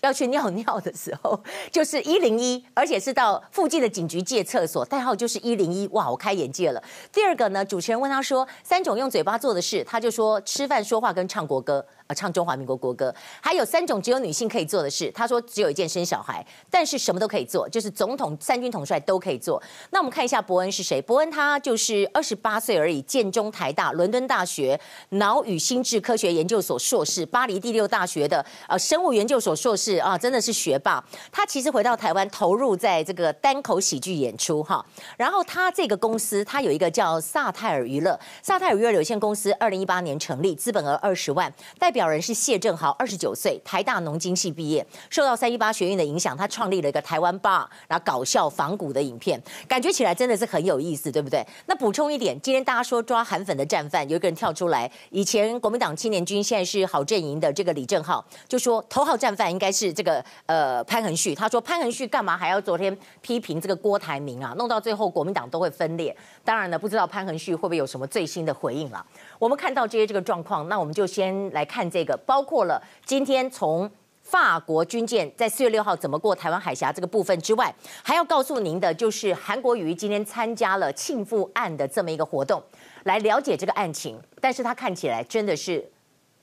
[0.00, 1.40] 要去尿尿的时候，
[1.72, 5.88] 就是一零一，而且是到附近的警局借厕所，代号就是一零一。
[5.88, 6.82] 哇，我开眼界了。
[7.12, 11.84] 第二个呢，主持人问他说，三种用嘴巴做的事，他就说吃饭、说话跟唱国歌。
[12.08, 15.12] 啊，唱中华民国国歌，还有三种只有女性可以做的事。
[15.14, 19.62] 他说只有一件生小孩，但是什么都可以做，就是总统、三军统帅都可以做。
[19.90, 21.02] 那我们看一下伯恩是谁？
[21.02, 31.04] 伯恩他就是二十八岁而已，建中、台大、伦敦大学脑与心智科学研究所硕士，巴黎第六大学的呃生物研究所硕士啊，真的是学霸。
[31.30, 34.82] 他其实回到台湾，投入在这个单口喜剧演出哈。
[35.18, 41.97] 然后他这个公司，他有一个叫萨泰尔娱乐，萨泰尔娱乐有限公司，二零一八年成立，资本额二十万，代表。
[41.98, 51.44] 表人是谢正豪，二十九岁，台大农经系毕业，受到三一八学运的影响，他创立了一个台湾吧，然后搞笑仿古的影片，感觉起来真的是很有意思，对不对？
[51.66, 66.16] 那补充一点，今天大家说抓韩粉的战犯，有一个人跳出来，以前国民党青年军，现在是好阵营的这个李正浩，就说头号战犯应该是这个呃潘恒旭，他说潘恒旭干嘛还要昨天批评这个郭台铭啊，弄到最后国民党都会分裂。
[66.44, 69.04] 当然了，不知道潘恒旭会不会有什么最新的回应了。
[69.38, 82.62] 我们看到这些这个状况，那我们就先来看这个，包括了今天从法国军舰在四月六号怎么过台湾海峡这个部分之外，还要告诉您的就是韩国瑜今天参加了庆父案的这么一个活动，
[83.04, 84.20] 来了解这个案情。
[84.40, 85.88] 但是他看起来真的是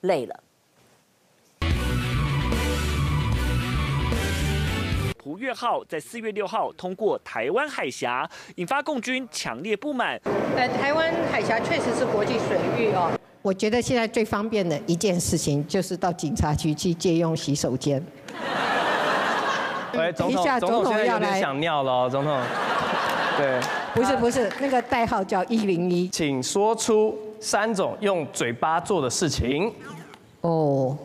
[0.01, 0.39] 累了。
[5.25, 10.21] 胡月号在四月六号通过台湾海峡，引发共军强烈不满。
[10.55, 13.09] 呃，台湾海峡确实是国际水域哦。
[13.41, 17.99] 我觉得现在最方便的一件事情，就是到警察局去借用洗手间。
[19.97, 22.39] 喂，总统，总统要来想尿了哦，总统。
[23.35, 23.59] 对，
[23.95, 26.07] 不是不是，那个代号叫一零一。
[26.09, 29.73] 请说出三种用嘴巴做的事情。
[30.41, 30.95] 哦，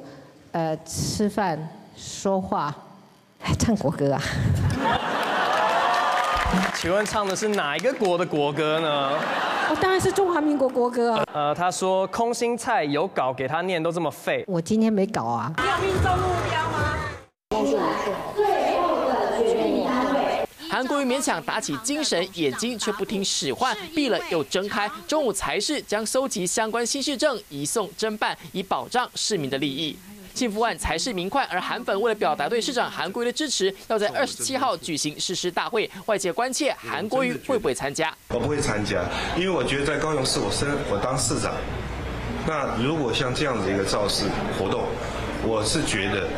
[0.52, 1.58] 呃，吃饭、
[1.96, 2.76] 说话。
[3.58, 4.22] 唱国歌啊？
[6.74, 9.18] 请问唱的是哪一个国的国歌呢？
[9.70, 11.22] 我当然是中华民国国歌啊。
[11.32, 14.44] 呃，他说空心菜有稿给他念都这么废。
[14.48, 15.52] 我今天没稿啊。
[15.58, 16.96] 你有命中目标吗？
[18.34, 20.44] 最后的决定单位。
[20.70, 24.90] 韩国瑜勉强打起精神，眼睛却不听使唤，闭了又睁开。
[25.06, 29.98] 中午才是将搜集相关新事证移送侦办，以保障市民的利益。
[30.34, 35.90] 幸福案才是民快，而韩粉为了表达对市长韩国瑜的支持，要在二十七号举行誓师大会。
[36.06, 38.14] 外界关切韩国瑜会不会参加？
[38.28, 39.04] 我不会参加，
[39.36, 41.52] 因为我觉得在高雄市，我升我当市长。
[42.46, 44.24] 那如果像这样子一个造势
[44.58, 44.84] 活动，
[45.42, 46.28] 我是觉得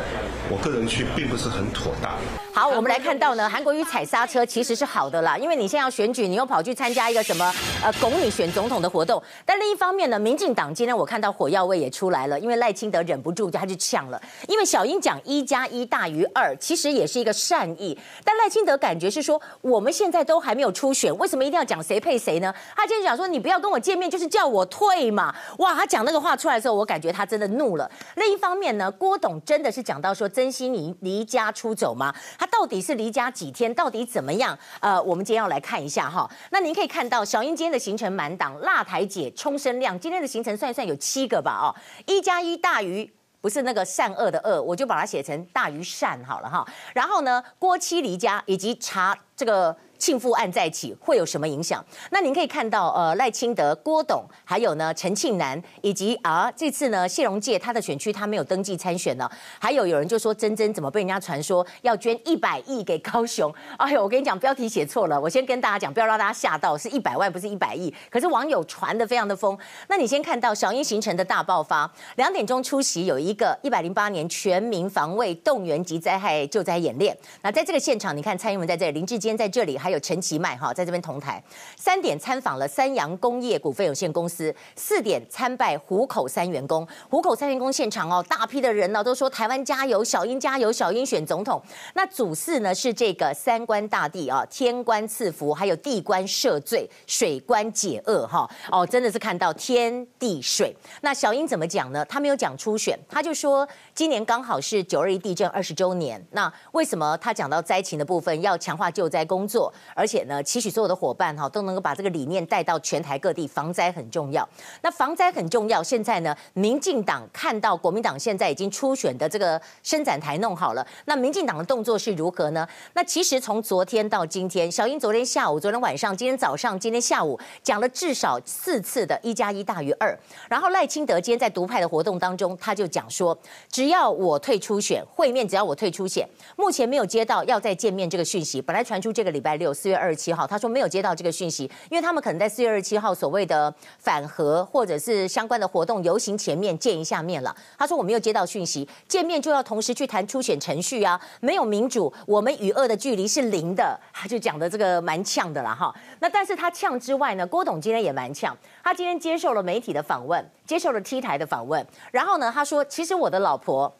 [0.49, 2.19] 我个人去并不是很妥当。
[2.55, 7.51] 好，我们来看到呢，韩国瑜踩刹车其实是好的啦，因为你现在要选举，你又跑去参加一个什么
[7.83, 9.21] 呃拱你选总统的活动。
[9.43, 22.53] 但另一方面呢，民进党今天我看到火药味也出来了，因为赖清德忍不住他就呛了，因为小英讲一加一大于二，其实也是一个善意，但赖清德感觉是说我们现在都还没有初选，为什么一定要讲谁配谁呢？
[22.75, 25.33] 他今天讲说你不要跟我见面，就是叫我退嘛。
[25.57, 27.89] 哇，他讲那个话出来的时候，我感觉他真的怒了。
[28.17, 32.13] 另一方面呢，郭董真的是讲到说真心离离家出走吗？
[32.43, 33.73] 他到底是离家几天？
[33.73, 34.57] 到底怎么样？
[34.81, 36.29] 呃，我们今天要来看一下哈。
[36.49, 41.57] 那您可以看到，小英今天的行程满档，辣台姐冲身量，今天的行程算一算有七个吧？
[41.61, 41.71] 哦，
[42.05, 46.67] 一加一大于不是那个善恶的恶，我就把它写成大于善好了哈。
[46.93, 49.73] 然后呢，郭妻离家以及查这个。
[50.03, 51.81] 庆复案再起会有什么影响？
[52.11, 59.31] 那您可以看到，呃，赖清德、郭董，还有呢陈庆南，以及啊这次呢谢龙介他的选区他没有登记参选呢。
[59.57, 63.49] 还有有人就说珍珍怎么被人家传说要捐一百亿给高雄？
[63.77, 67.93] 哎呦，我跟你讲标题写错了，我先跟大家讲，不要让大家吓到，是一百万不是一百亿。
[68.09, 69.57] 可是网友传得非常的疯。
[69.87, 77.17] 那你先看到小英行程的大爆发，两点钟出席有一个一百零八年全民防卫动员及灾害救灾演练。
[77.41, 79.92] 那在这个现场，你看蔡英文在这里，林志坚在这里，还。
[79.93, 81.41] 有陈其迈哈在这边同台，
[81.77, 86.85] 三点参访了三洋工业股份有限公司，四点参拜虎口三员工。
[87.09, 91.61] 虎口三员工现场哦，大批的人呢都说台湾加油，小英加油，小英选总统。
[91.93, 100.75] 那主祀呢是这个三官大帝啊，天官赐福，还有地官赦罪，水官解厄哈哦，真的是看到天地水。
[101.01, 102.03] 那小英怎么讲呢？
[102.05, 106.23] 他没有讲初选，他就说今年刚好是九二一地震二十周年。
[106.31, 109.72] 那为什么他讲到灾情的部分要强化救灾工作？
[109.93, 114.47] 而且呢，期许所有的伙伴哈都能够把这个理念带到全台各地，防灾很重要。
[114.81, 122.67] 那防灾很重要，现在呢，民进党看到国民党现在已经初选的这个伸展台弄好了，那民进党的动作是如何呢？
[122.93, 130.17] 那其实从昨天到今天，小英昨天下午、昨天晚上、今天早上、今天下午讲了至少四次的一加一大于二。
[130.49, 133.37] 然后赖清德今天在独派的活动当中，他就讲说，
[133.71, 139.62] 只要我退出选，会面只要我退出选，目前没有接到要再见面这个讯息，本来传出这个礼拜六。
[139.63, 147.55] 有四月二十七号，他说没有接到这个讯息，因为他们可能在四月二十七号所谓的反核或者是相关的活动游行前面见一下面了。
[147.77, 153.99] 他说我没有接到讯息，见面就要同时去谈初选程序啊，没有民主，我们与恶的距离是零的。
[154.13, 155.93] 他就讲的这个蛮呛的了哈。
[156.19, 163.93] 那但是他呛之外呢，郭董今天也蛮呛，他今天接受了媒体的访问，接受了 T 台的访问，然后呢，他说其实我的老婆。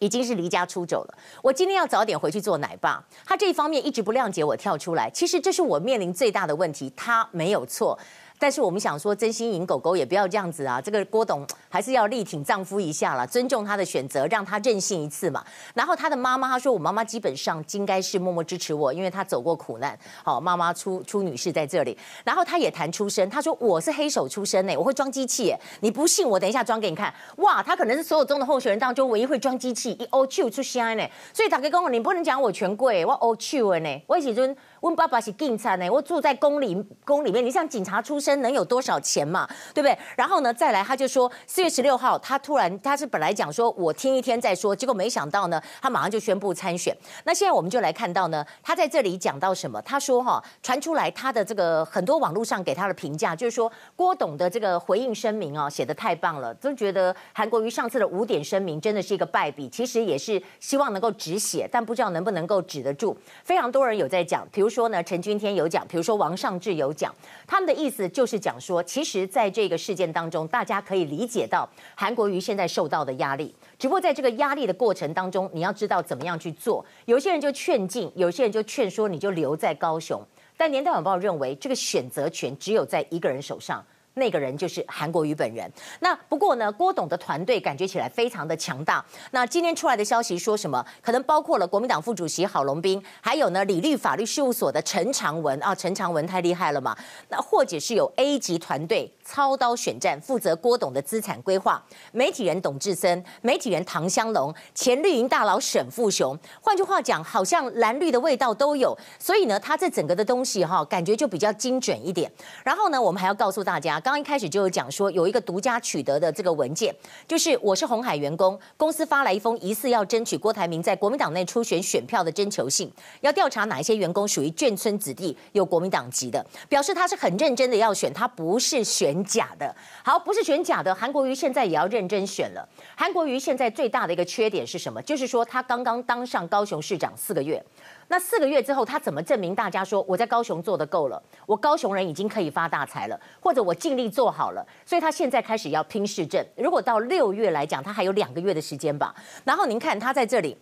[0.00, 1.14] 已经是离家出走了。
[1.40, 3.02] 我今天要早点回去做奶爸。
[3.24, 6.92] 他这一方面一直不谅解我跳出来，其实这是我面临最大的问题。
[6.96, 7.96] 他没有错。
[8.40, 10.80] 但是我们想说，真心赢狗狗也不要这样子啊！
[10.80, 15.44] 这个郭董还是要力挺丈夫一下啦，尊重他的选择，让他任性一次嘛。
[15.74, 21.96] 然后他的妈妈她说：“我妈妈基本上应该是默默支持我，因为她走过苦难。”好，妈妈出出女士在这里。
[22.24, 25.54] 然后他也谈出身，他说：“我是黑手出身呢，我会装机器。
[25.80, 27.12] 你不信，我等一下装给你看。
[27.36, 31.06] 哇，他可能是所有中的候选人当中唯一会装机器，一欧气出声呢。
[31.34, 34.02] 所以大家跟我，你不能讲我权贵，我欧气的呢。
[34.06, 39.46] 我以前问爸爸是警察呢，我住在宫里宫里面，你像警察出身能有多少钱嘛？
[39.74, 39.96] 对不对？
[40.16, 46.96] 然后呢，再来他就说四月十六号，他突然他是本来讲说我听一天再说，结果没想到呢，他马上就宣布参选。
[47.24, 49.82] 那现在我们就来看到呢，他在这里讲到什么？
[49.82, 63.14] 他说哈，传出来他的这个很多网络上给他的评价，就是说郭董的这个回应声明哦，写得太棒了，都觉得韩国瑜上次的五点声明真的是一个败笔，其实也是希望能够止血，但不知道能不能够止得住。
[63.44, 64.69] 非常多人有在讲，比如。
[64.70, 67.12] 说呢，陈君天有讲，比如说王尚志有讲，
[67.46, 76.84] 他们的意思就是讲说，其实在这个事件当中，大家可以理解到韩国瑜现在受到的压力，只不过在这个压力的过程当中，你要知道怎么样去做。
[77.06, 80.22] 有些人就劝进，有些人就劝说你就留在高雄。
[80.56, 83.84] 但年代晚报认为，这个选择权只有在一个人手上。
[84.14, 85.70] 那个人就是韩国瑜本人。
[86.00, 89.04] 那不过呢，郭董的团队感觉起来非常的强大。
[89.30, 90.84] 那今天出来的消息说什么？
[91.00, 96.96] 可能包括了国民党副主席郝龙斌，还有呢，李律法律事务所的陈长文啊，陈长文太厉害了嘛。
[97.28, 101.80] 那或者是有 A 级团队操刀选战，负责郭董的资产规划。
[102.10, 108.98] 媒体人董志森、媒体人唐湘龙、前绿营大佬沈富雄，换句话讲，好像蓝绿的味道都有。
[109.20, 112.28] 所以呢，他这整个的东西哈，感觉就比较精准一点。
[112.64, 116.92] 然后呢，我们还要告诉大家，刚刚一开始就有讲说，有一个独家取得的这个文件，
[117.28, 129.74] 就是我是红海员工，公司发来一封疑似要争取郭台铭在国民党内初选选票的征求信，要调查哪一些员工属于眷村子弟，有国民党籍的，表示他是很认真的要选，他不是选假的。
[130.04, 132.68] 好，不是选假的，韩国瑜现在也要认真选了。
[132.96, 135.00] 韩国瑜现在最大的一个缺点是什么？
[135.02, 137.62] 就是说他刚刚当上高雄市长四个月，
[138.08, 144.66] 那四个月之后，他怎么证明大家说我在高雄做得够了，我高雄人已经可以发大财了，或者我尽力做好了？
[144.84, 146.44] 所以他现在开始要拼市政。
[146.56, 149.14] 如果到六月来讲，他还有两个月的时间吧。
[149.44, 150.56] 然后您看他在这里。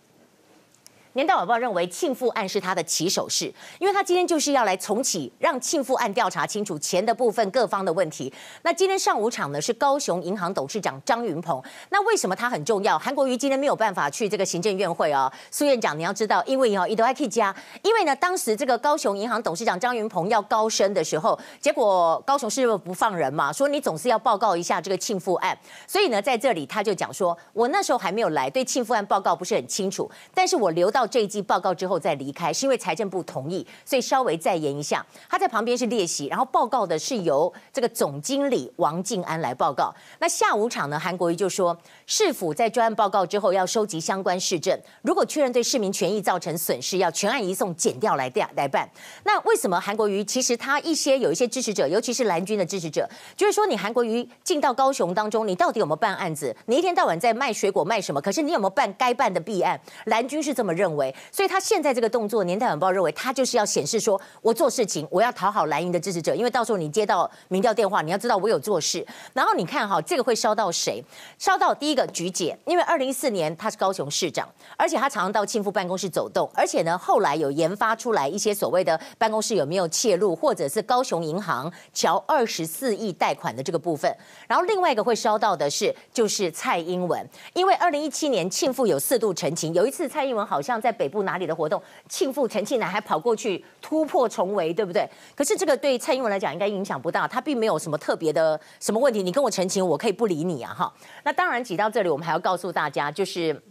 [1.13, 8.31] 年代晚报认为庆富案是他的起手式，因为他今天就是要来重启，让庆富案调查清楚钱的部分各方的问题。
[8.61, 12.97] 那今天上午场呢是高雄银行董事长张云鹏，那为什么他很重要？
[12.99, 25.57] 韩国瑜今天没有办法去这个行政院会哦，苏院长你要知道，因为哦伊都还可以加，因为呢当时这个高雄银行董事长张云鹏要高升的时候，结果高雄市不放人嘛，说你总是要报告一下这个庆富案，
[25.87, 30.98] 所以呢在这里他就讲说，我那时候还没有来，对庆富案报告不是很清楚，但是我留到。
[30.99, 35.05] 到这一季报告之后再离开，是因为财政部同意，所以稍微再延一下。
[35.29, 39.95] 他在旁边是列席，然后报告的是由这个总经理王静安来报告。
[40.19, 48.89] 那下午场呢，韩国瑜就说，市府在专案报告之后要收集相关市政，如果确认对市民权益造成损失，要全案移送减掉来调来办。
[49.23, 56.53] 那为什么韩国瑜其实他一些有一些支持者，尤其是蓝军的支持者，就是说你韩国瑜进到高雄当中，你到底有没有办案子？
[56.65, 58.19] 你一天到晚在卖水果卖什么？
[58.19, 59.79] 可是你有没有办该办的弊案？
[60.07, 60.88] 蓝军是这么认。
[60.89, 69.05] 认为，所以他现在这个动作，年代晚报认为他就是要显示说，我做事情，我要讨好蓝营的支持者，因为到时候你接到民调电话，你要知道我有做事。
[69.33, 71.03] 然后你看哈，这个会烧到谁？
[71.37, 84.11] 烧到第一个菊姐，因为二零一四年他是高雄市长，而且他常常到庆富办公室走动，而且呢，后来有研发出来一些所谓的办公室有没有窃入，或者是高雄银行乔二十四亿贷款的这个部分。
[84.47, 90.78] 然后另外一个会烧到的是，就是蔡英文，因为二零一七年庆富有四度澄清，有一次蔡英文好像。
[90.79, 95.09] 在北部哪里的活动，庆富陈庆南还跑过去突破重围，对不对？
[95.35, 99.23] 可是这个对蔡英文来讲应该影响不大，他并没有什么特别的什么问题。
[99.23, 100.93] 你跟我澄清，我可以不理你啊，哈。
[101.23, 103.61] 那当然，挤到这里，我们还要告诉大家，就是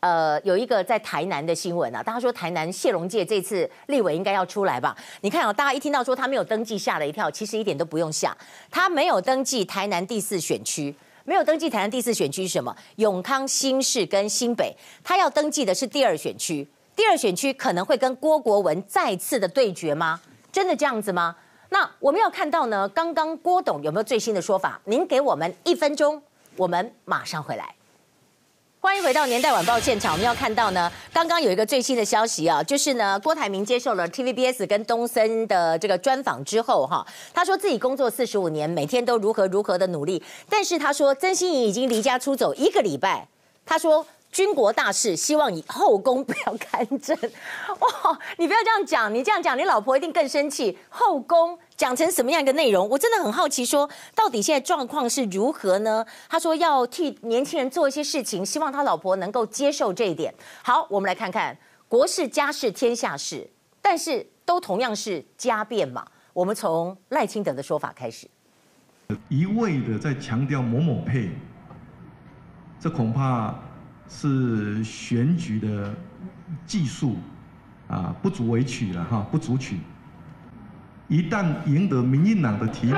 [0.00, 4.96] 呃，有一个在台南的新闻啊，大家说台南谢龙介这次立委应该要出来吧？
[5.20, 7.30] 你看啊，大家一听到说他没有登记，吓了一跳。
[7.30, 8.36] 其实一点都不用吓，
[8.70, 10.94] 他没有登记台南第四选区。
[11.30, 12.76] 没有登记台南第四选区是什么？
[12.96, 16.68] 永康、新市跟新北，他要登记的是第二选区。
[16.96, 20.20] 第二选区可能会跟郭国文再次的对决吗？
[20.50, 21.36] 真的这样子吗？
[21.68, 24.80] 那我们要看到呢，刚刚郭董有没有最新的说法？
[24.86, 26.20] 您给我们一分钟，
[26.56, 27.76] 我们马上回来。
[28.82, 30.12] 欢迎回到年代晚报现场。
[30.12, 43.28] 我们要看到呢，刚刚有一个最新的消息啊，就是呢，郭台铭接受了 TVBS 跟东森的这个专访之后，哈，他说自己工作四十五年，每天都如何如何的努力，但是他说曾心怡已经离家出走一个礼拜，
[43.66, 44.06] 他说。
[44.32, 47.18] 军国大事，希望以后宫不要干政。
[47.80, 50.78] 哇，你不要这样讲，你这样讲，你老婆一定更生气。
[50.88, 52.86] 后宫讲成什么样一个内容？
[52.90, 56.04] 我真的很好奇说，到底现在状况是如何呢？
[56.28, 60.34] 他说要替年轻人做一些事情，希望他老婆能够接受这一点。
[60.62, 61.56] 好，我们来看看
[61.88, 63.48] 国事、家事、天下事，
[63.80, 66.06] 但是都同样是家变嘛。
[66.34, 68.28] 我们从赖清德的说法开始，
[69.30, 71.30] 一味的在强调某某配，
[72.78, 73.54] 这恐怕。
[74.12, 75.94] 是选举的
[76.66, 77.14] 技术
[77.86, 79.78] 啊，不足为取了哈，不足取。
[81.10, 82.96] 一旦赢得民进党的提名，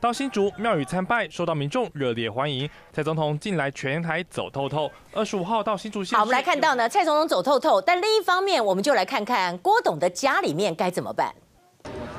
[0.00, 2.66] 到新竹庙宇参拜，受到民众热烈欢迎。
[2.94, 6.16] 蔡总统近来全台走透透，二十五号到新竹县。
[6.16, 11.34] 好，我们来看到呢，蔡总统走透透，但另一方面，我们就来看看郭董的家里面该怎么办。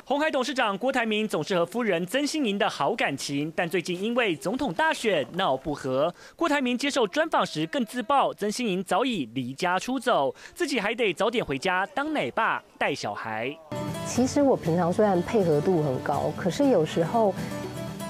[0.04, 6.14] 红海董事长郭台铭总是和夫人曾心莹的好感情，但最近因为总统大选闹不和。
[6.36, 13.56] 郭台铭接受专访时更自曝，曾心莹早已离家出走，自己还得早点回家当奶爸带小孩。
[14.06, 17.34] 其实我平常虽然配合度很高，可是有时候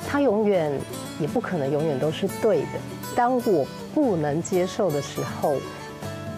[0.09, 0.73] 他永远
[1.21, 2.81] 也不可能永远都是对的。
[3.15, 5.57] 当我不能接受的时候，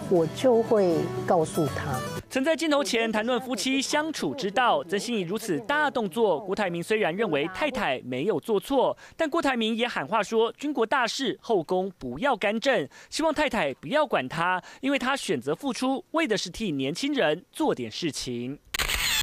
[0.09, 0.95] 我就会
[1.25, 1.99] 告诉他。
[2.29, 18.59] 曾在镜头前谈论夫妻相处之道，曾心怡如此大动作，郭台铭虽然认为太太没有做错，但郭台铭也喊话说：军国大事后宫不要干政，希望太太不要管他，因为他选择付出，为的是替年轻人做点事情。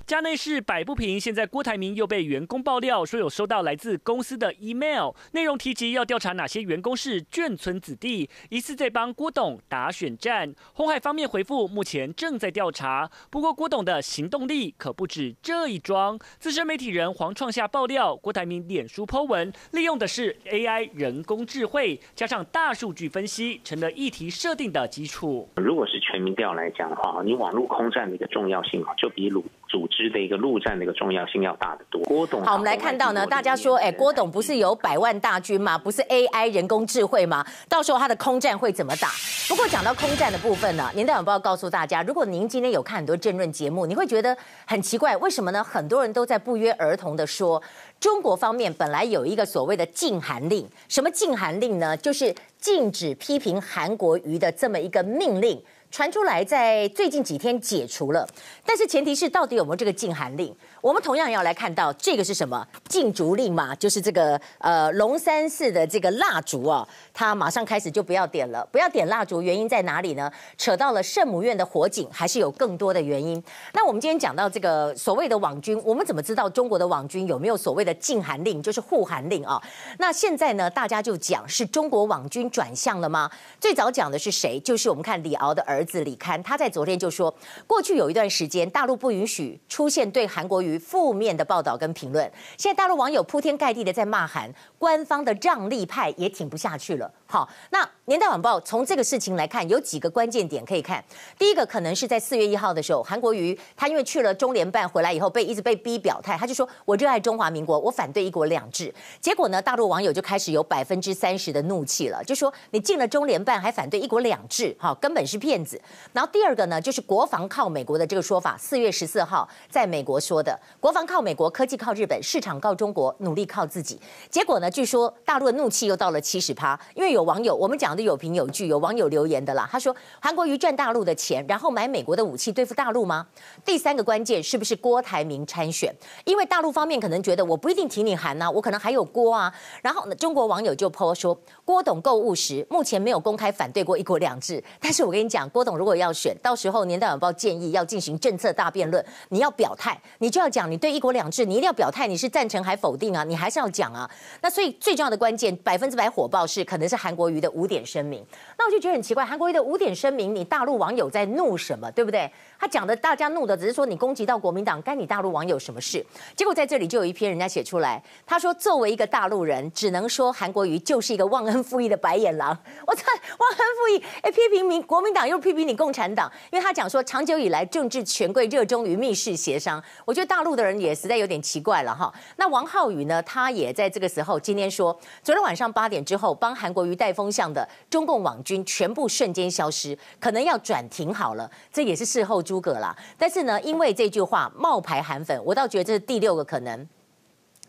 [0.07, 10.55] 家内事摆不平，现在郭台铭又被员工爆料说有收到来自公司的 email，内容提及要调查哪些员工是眷村子弟，疑似在帮郭董打选战。
[10.74, 13.11] 鸿海方面回复，目前正在调查。
[13.30, 16.18] 不过郭董的行动力可不止这一桩。
[16.38, 25.48] 资深媒体人黄创夏爆料，郭台铭脸书 po 文利用的是 AI 人工智慧，加上大数据分析，成了议题设定的基础。
[25.57, 29.42] 如果是全民调来讲的话，你网络空战的一个重要性就比鲁。
[29.75, 32.01] 组织的一个陆战的一个重要性要大得多。
[32.03, 35.77] 郭董，好，我们来看到呢，大家说，哎，郭董不是有百万大军吗？
[35.77, 37.45] 不是 AI 人工智慧吗？
[37.68, 39.09] 到时候他的空战会怎么打？
[39.49, 45.64] 不过讲到空战的部分呢，年代晚报告诉大家，如果您今天有看很多政论节目，你会觉得很奇怪，为什么呢？
[45.64, 47.61] 很多人都在不约而同的说，
[47.99, 51.97] 中国方面本来有一个所谓的禁韩令，什么禁韩令呢？
[51.97, 55.61] 就是禁止批评韩国瑜的这么一个命令。
[55.95, 58.28] 传出来，在最近几天解除了，
[58.66, 60.53] 但是前提是到底有没有这个禁韩令？
[60.80, 63.72] 我们同样要来看到这个是什么禁烛令嘛？
[63.76, 66.84] 就是这个呃龙山寺的这个蜡烛啊，
[67.14, 70.30] 他马上开始就不要点了，不要点蜡烛，原因在哪里呢？
[70.58, 73.42] 扯到了圣母院的火警，还是有更多的原因？
[73.72, 79.62] 那我们今天讲到这个所谓的网军，我们怎么知道中国的网军有没有所谓的禁韩令，就是护韩令啊？
[79.98, 83.30] 那现在呢，大家就讲是中国网军转向了吗？
[83.60, 84.58] 最早讲的是谁？
[84.58, 87.32] 就是我们看李敖的儿子李戡，他在昨天就说，
[87.68, 92.28] 过去有一段时间，大陆不允许出现对韩国瑜负面的报道跟评论。
[92.58, 94.52] 现在大陆网友铺天盖地的在骂韩，
[94.85, 97.11] 官方的让利派也挺不下去了。
[97.35, 101.05] 好，那年代晚报从这个事情来看，有几个关键点可以看。
[101.37, 108.95] 第一个可能是在四月一号的时候，韩国瑜他因为去了中联办回来以后，被一直被逼表态，他就说我热爱中华民国，我反对一国两制。
[109.20, 115.82] 结果呢，大陆网友就开始有百分之三十的怒气了，就说你进了中联办还反对一国两制，哈，根本是骗子。
[116.12, 124.01] 然后第二个呢，就是国防靠美国的这个说法，四月十四号在美国说的，国防靠美国，科技靠日本，市场靠中国，努力靠自己。
[124.30, 133.27] 结果呢，据说大陆的怒气又到了七十趴，因为有网友，我们讲的有凭有据，有网友留言的啦，他说韩国瑜赚大陆的钱，然后买美国的武器对付大陆吗？
[133.64, 135.95] 第三个关键是不是郭台铭参选？
[136.25, 139.53] 因为大陆方面可能觉得我不一定挺你韩呐，我可能还有郭啊。
[139.83, 144.62] 然后呢，中国网友就泼说郭董购物时，目前没有公开反对过一国两制。
[144.79, 153.25] 但是我跟你讲，郭董如果要选，到时候年代晚报建议要进行政策大辩论，你要表态，你就要讲你对一国两制，你一定要表态，你是赞成还否定啊？
[153.25, 154.11] 你还是要讲啊。
[154.41, 158.24] 那所以最重要的关键，百分之百火爆是可能是韩国瑜的五点声明。
[158.58, 162.30] 那我就觉得很奇怪，韩国瑜的五点声明，你大陆网友在怒什么，对不对？
[162.58, 166.04] 他讲的大家怒的只是说你攻击到国民党，干你大陆网友什么事？
[166.34, 172.56] 结果在这里就有一篇人家写出来，他说作为一个大陆人，只能说韩国瑜就是一个忘恩负义的白眼狼。
[172.86, 173.02] 我操，
[173.38, 174.02] 忘恩负义！
[174.22, 179.82] 哎，批评民国民党又批评你共产党，因为他讲说长久以来政治权贵热衷于密室协商。
[180.04, 182.12] 我觉得大陆的人也实在有点奇怪了哈。
[182.36, 192.97] 那王浩宇呢，他也在这个时候今天说，昨天晚上八点之后帮韩国瑜带风向的中共网军全部瞬间消失，可能要转停好了，这也是事后诸葛啦。
[193.18, 196.88] 但是呢，因为这句话冒牌韩粉，我倒觉得这是第六个可能。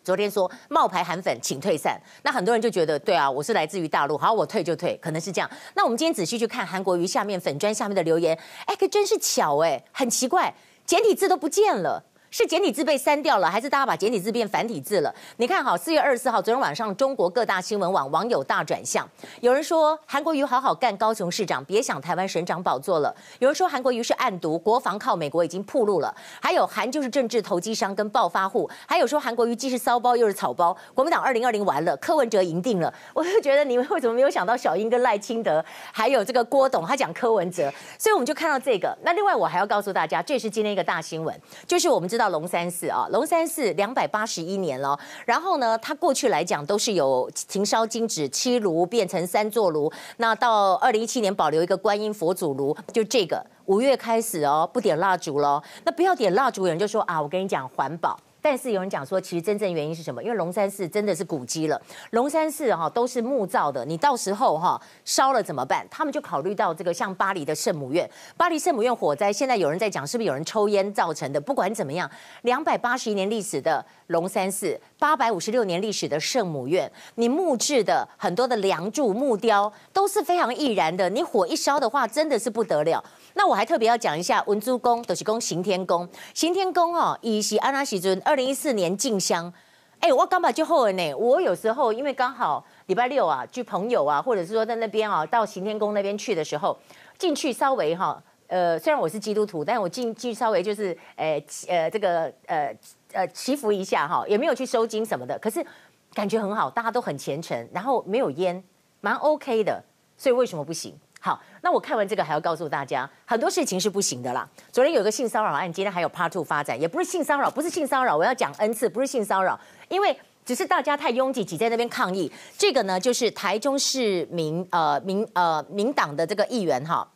[0.03, 5.49] 昨天说冒牌韩粉请退散，那很多人就觉得对啊，我是来自于大陆，好，我退就退，可能是这样。
[5.73, 10.53] 那我们今天仔细去看韩国瑜下面粉砖下面的留言，哎，可真是巧哎，很奇怪，
[10.85, 12.03] 简体字都不见了。
[12.37, 15.15] 是简体字被删掉了，还是大家把简体字变繁体字了？
[15.37, 19.07] 你看好，四月二十四号，昨天晚上，中国各大新闻网网友大转向。
[19.39, 23.15] 有人说韩国瑜好好干高雄市长，别想台湾省长宝座了。
[23.39, 26.13] 有人说韩国瑜是暗独，国防靠美国已经暴露了。
[26.41, 28.69] 还有韩就是政治投机商跟暴发户。
[28.85, 32.93] 还有说韩国瑜既是骚包又是草包，国民党二零二零完了，柯文哲赢定了。
[33.15, 35.63] 我就觉得你们为什么没有想到小英跟赖清德，
[35.93, 38.93] 还有这个郭董，他讲柯文哲，所以我们就看到这个。
[39.03, 41.33] 那另外我还要告诉大家，这是今天一个大新闻，
[41.65, 42.24] 就是我们知道。
[42.29, 44.97] 龙山寺啊，龙山寺两百八十一年了。
[45.25, 49.91] 然后呢，它过去来讲都是有停烧金纸七炉变成三座炉。
[50.17, 55.63] 那到二零一七年保留一个观音佛祖炉，就这个五月开始哦，不点蜡烛咯。
[55.83, 58.17] 那不要点蜡烛，有人就说啊，我跟你讲环保。
[58.45, 60.21] 但是有人讲说，其实真正原因是什么？
[60.21, 61.81] 因为龙山寺真的是古迹了，
[62.11, 65.83] 龙山寺哈都是木造的，你到时候哈烧了怎么办？
[65.89, 71.41] 他们就考虑到这个像巴黎的圣母院，巴黎圣母院火灾，现在有人在讲是不是有人抽烟造成的？
[71.41, 72.07] 不管怎么样，
[72.43, 83.03] 两百八十一年历史的龙山寺，八百五十六年历史的圣母院，你木质的很多的梁柱、木雕都是非常易燃的，你火一烧的话，真的是不得了。
[83.35, 89.53] 那我还特别要讲一下文殊宫，都、就是宫行天宫，行天宫哦，以西安拉西尊二零一四年进香，
[89.99, 91.13] 哎，我刚把就后呢。
[91.13, 96.75] 我有时候因为刚好礼拜六啊，去朋友啊，或者是说在那边啊，到行天宫那边去的时候，
[97.19, 102.75] 进去稍微哈呃，虽然我是基督徒，但我进去稍微就是，呃呃，这个呃
[103.13, 105.65] 呃祈福一下哈，也没有去收金什么的，可是
[106.13, 108.63] 感觉很好，大家都很虔诚，然后没有烟，
[109.01, 109.83] 蛮 OK 的，
[110.17, 110.95] 所以为什么不行？
[111.19, 114.47] 好，那我看完这个还要告诉大家，很多事情是不行的啦。
[114.71, 120.15] 昨天有个性骚扰案，今天还有 Part Two 发展，也不是性骚扰，不是性骚扰，我要讲 N 次，不是性骚扰，因为
[120.45, 122.31] 只是大家太拥挤挤在那边抗议。
[122.55, 127.07] 这个呢，就是台中市民呃民呃民党的这个议员哈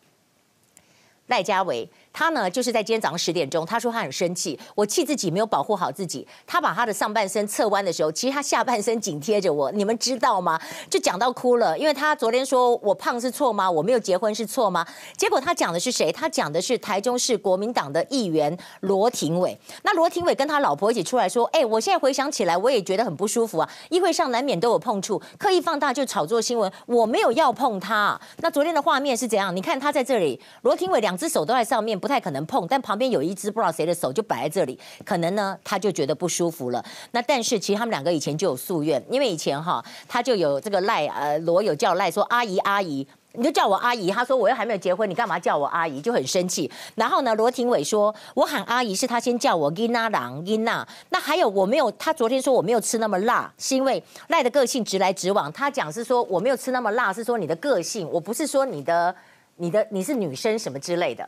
[1.30, 1.89] 赖家伟。
[2.20, 6.28] 他呢，就是在今天早上十点钟，他说他很生气，我气自己没有保护好自己。
[6.45, 10.59] 他把他的上半身侧弯的时候，其实他下半身紧贴着我，你们知道吗？
[10.89, 13.72] 就讲到哭了，因为他昨天说我胖是错吗？
[13.72, 14.86] 我没有结婚是错吗？
[15.15, 16.11] 结果他讲的是谁？
[16.11, 19.57] 他讲的是台中市国民党的议员罗廷伟。
[19.84, 23.70] 那罗廷伟跟他老婆一起出来说：“哎，我现在回想起来，我也觉得很不舒服啊。
[23.89, 28.20] 议会上难免都有碰触，刻意放大就炒作新闻，我没有要碰他。
[28.39, 29.55] 那昨天的画面是怎样？
[29.55, 36.84] 你看他在这里，罗廷伟两只手都在上面。”不太可能碰，但旁边有一只不知道谁的手就摆在这里，可能呢他就觉得不舒服了。
[37.12, 44.10] 那但是其实他们两个以前就有夙愿，因为以前哈他就有这个赖呃罗有叫赖说阿姨阿姨，你就叫我阿姨。
[44.12, 46.01] 他说我又还没有结婚，你干嘛叫我阿姨？
[46.01, 46.70] 就很生气。
[46.95, 50.88] 然后呢罗廷伟说我喊阿姨是他先叫我囡仔郎囡仔。
[51.10, 55.51] 那还有我没有，他昨天说我没有吃那么辣，是因为赖的个性直来直往。
[55.53, 59.16] 他讲是说我没有吃那么辣，是说你的个性，我不是说你的
[59.57, 61.28] 你的你是女生什么之类的。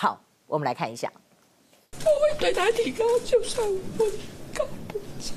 [0.00, 1.12] 好，我们来看一下。
[1.92, 4.06] 我会对他提高，就算我
[4.54, 5.36] 告不成。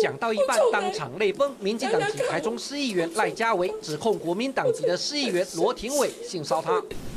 [0.00, 1.54] 讲到一半，当场泪崩。
[1.60, 6.72] 民进党籍台中市议员赖家维指控国民党籍的市议员罗廷伟性骚他。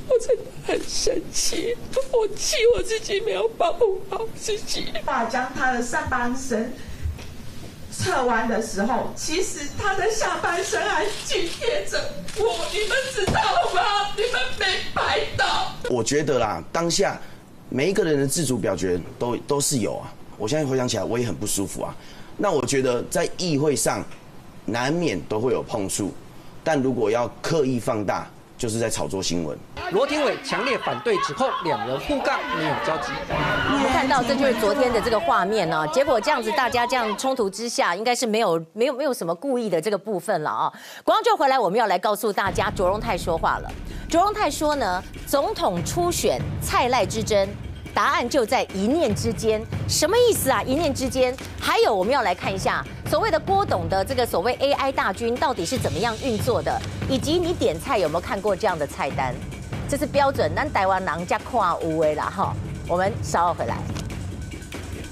[0.09, 1.73] 我真的很生气，
[2.11, 4.87] 我气我自己没有保护好自己。
[5.05, 6.73] 把将他的上半身
[8.03, 11.97] 侧弯的时候，其实他的下半身还紧贴着
[12.37, 13.41] 我，你们知道
[13.73, 14.11] 吗？
[14.17, 15.71] 你们没拍到。
[15.89, 17.17] 我觉得啦，当下
[17.69, 20.13] 每一个人的自主表决都都是有啊。
[20.37, 21.95] 我现在回想起来，我也很不舒服啊。
[22.35, 24.03] 那我觉得在议会上
[24.65, 26.13] 难免都会有碰触，
[26.61, 28.29] 但如果要刻意放大，
[28.63, 29.59] 就是在炒作新闻。
[29.91, 33.11] 罗廷伟强烈反对指控，两人互杠没有交集。
[33.27, 40.71] 我们看到这就是昨天的这个画面呢、啊，结果这样子大家这样冲突之下，应该是没有没有没有什么故意的这个部分了啊。
[41.03, 43.69] 广告就回来，我们要来告诉大家，卓荣泰说话了。
[44.09, 47.45] 卓荣泰说呢，总统初选蔡赖之争。
[47.93, 50.63] 答案就在一念之间，什么意思啊？
[50.63, 51.35] 一念之间。
[51.59, 59.33] 还有，我们要来看一下所谓的郭董的这个所谓 AI 大军到底是怎么样运作的，以及你点菜有没有看过这样的菜单？
[59.87, 62.53] 这是标准，咱台湾人家跨无为啦哈。
[62.87, 63.77] 我们稍后回来。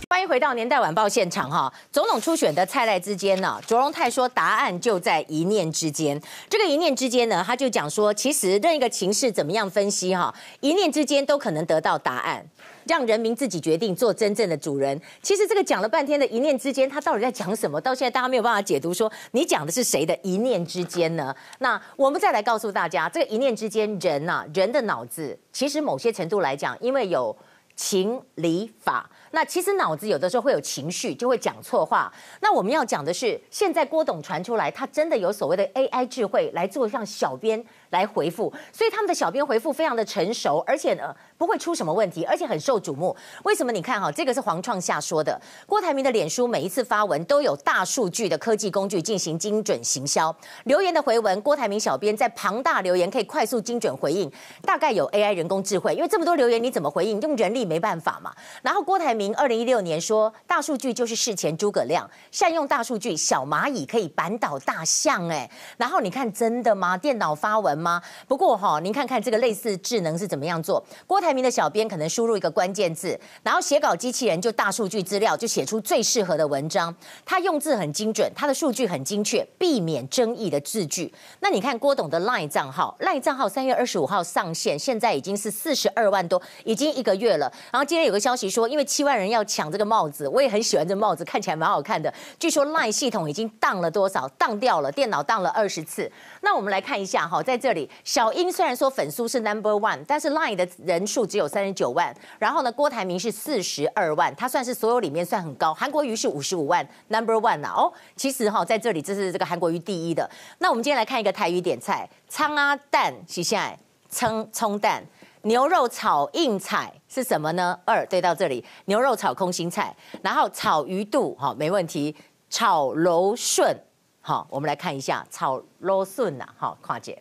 [0.10, 1.72] 欢迎回到年代晚报现场哈！
[1.90, 6.22] 总统初选的蔡赖之间呢，卓荣泰说答案就在一念之间。
[6.50, 12.46] 这个一念之间呢，他就讲说，其实任一个情势怎么样分析哈，一念之间都可能得到答案，
[12.86, 15.00] 让人民自己决定做真正的主人。
[15.22, 17.80] 其实这个讲了半天的一念之间，他到底在讲什么？
[17.82, 21.36] 到现在大家没有办法解读，说你讲的是谁的一念之间呢？
[21.60, 27.36] 那我们再来告诉大家，这个一念之间，人呐，人的脑子其实某些程度来讲，因为有
[27.76, 29.10] 情理法。
[29.34, 32.12] 那其实脑子有的时候会有情绪，就会讲错话。
[32.42, 43.16] 那我们要讲的是，现在郭董传出来，他真的有所谓的 AI 智慧来做像小编来回复，所以他们的小编回复非常的成熟，而且呢不会出什么问题，而且很受瞩目。
[43.46, 43.72] 为什么？
[43.72, 50.36] 你看哈，这个是黄创夏说的，郭台铭的脸书每一次发文都有大数据的科技工具进行精准行销，
[50.66, 54.32] 留言的回文，郭台铭小编在庞大留言可以快速精准回应，
[54.62, 57.20] 大概有 AI 人工智慧，因为这么多留言你怎么回应？
[57.22, 58.32] 用人力没办法嘛。
[58.62, 59.32] 然后郭台铭。
[59.42, 65.28] 二零一六年说，大数据就是事前诸葛亮，善用大数据，小蚂蚁可以扳倒大象。
[65.30, 66.98] 哎，然后你看真的吗？
[66.98, 68.02] 电脑发文吗？
[68.28, 70.84] 不过哈，您看看这个类似智能是怎么样做？
[71.08, 76.94] 郭台铭的小编可能输入一个关键字，然后写稿机器人就大数据资料就写出最适合的文章。
[77.24, 81.14] 他用字很精准，他的数据很精确，避免争议的字句。
[81.40, 87.52] 那你看郭董的 LINE 账号，LINE 账号三月二十五号上线，现在已经是四十二万多，已经一个月了。
[87.72, 89.12] 然后今天有个消息说，因为七万。
[89.12, 92.12] 人要抢这个帽子，我也很喜欢这帽子，看起来蛮好看的。
[92.40, 94.28] 据说 LINE 系统已经当了多少？
[94.30, 96.10] 当掉了，电脑当了二十次。
[96.40, 102.16] 那我们来看一下哈，在这里，小英虽然说粉丝是 Number One，但是 LINE 的人数只有三十九万。
[102.40, 105.74] 然后呢，郭台铭是四十二万，他算是所有里面算很高。
[105.74, 107.74] 韩国瑜是五十五万，Number One 啊。
[107.76, 110.30] 哦，其实哈，在这里这是这个韩国瑜第一的。
[110.60, 115.04] 那我们今天来看一个台语点菜，葱啊蛋，洗下来，葱葱蛋。
[115.44, 117.80] 牛肉炒硬菜是什么呢？
[117.84, 122.16] 二对到这里，牛肉炒空心菜，然后炒鱼肚，好，没问题。
[122.48, 123.76] 炒柔顺，
[124.20, 127.20] 好，我们来看一下炒柔顺呐，好，跨界。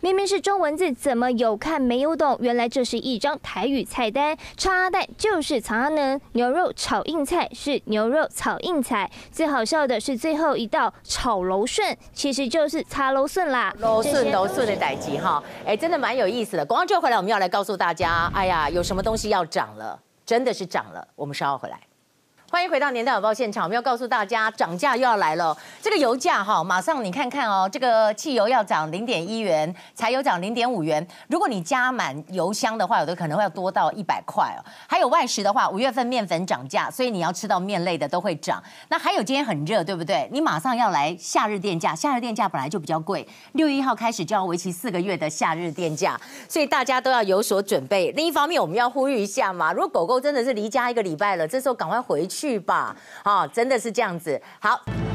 [0.00, 2.36] 明明是中文字，怎么有看没有懂？
[2.40, 4.36] 原来这是一张台语菜单。
[4.56, 9.10] 炒鸭蛋就是炒呢，牛肉炒硬菜是牛肉炒硬菜。
[9.32, 13.74] 最好笑的是最后一道炒楼顺，其实就是擦楼顺啦。
[13.78, 16.64] 楼顺楼顺的代志哈，哎，真的蛮有意思的。
[16.64, 21.08] 广告之后回来，我们要来告诉大家，哎呀，有什么东西要涨了，真的是涨了。
[21.16, 21.80] 我们稍后回来。
[22.48, 25.54] 欢迎回到年代晚报现场，我们要告诉大家，涨价又要来了。
[25.82, 31.04] 这个油价哈，马上你看看哦，这个汽油要涨零点一元，柴油涨零点五元。
[31.26, 34.62] 如果你加满油箱的话，有的可能会要多到一百块哦。
[34.86, 38.62] 还有外食的话，五月份面粉涨价，所以你要吃到面类的都会涨。
[38.88, 40.28] 那还有今天很热，对不对？
[40.32, 46.18] 你马上要来夏日电价，夏日电价本来就比较贵，六月一号开始就要为期四个月的夏日电价，
[46.48, 48.12] 所以大家都要有所准备。
[48.12, 52.35] 另一方面，我们要呼吁一下嘛，如果狗狗真的是离家一个礼拜了，这时候赶快回去。
[52.36, 54.40] 去吧，好，真的是这样子。
[54.60, 55.06] 好。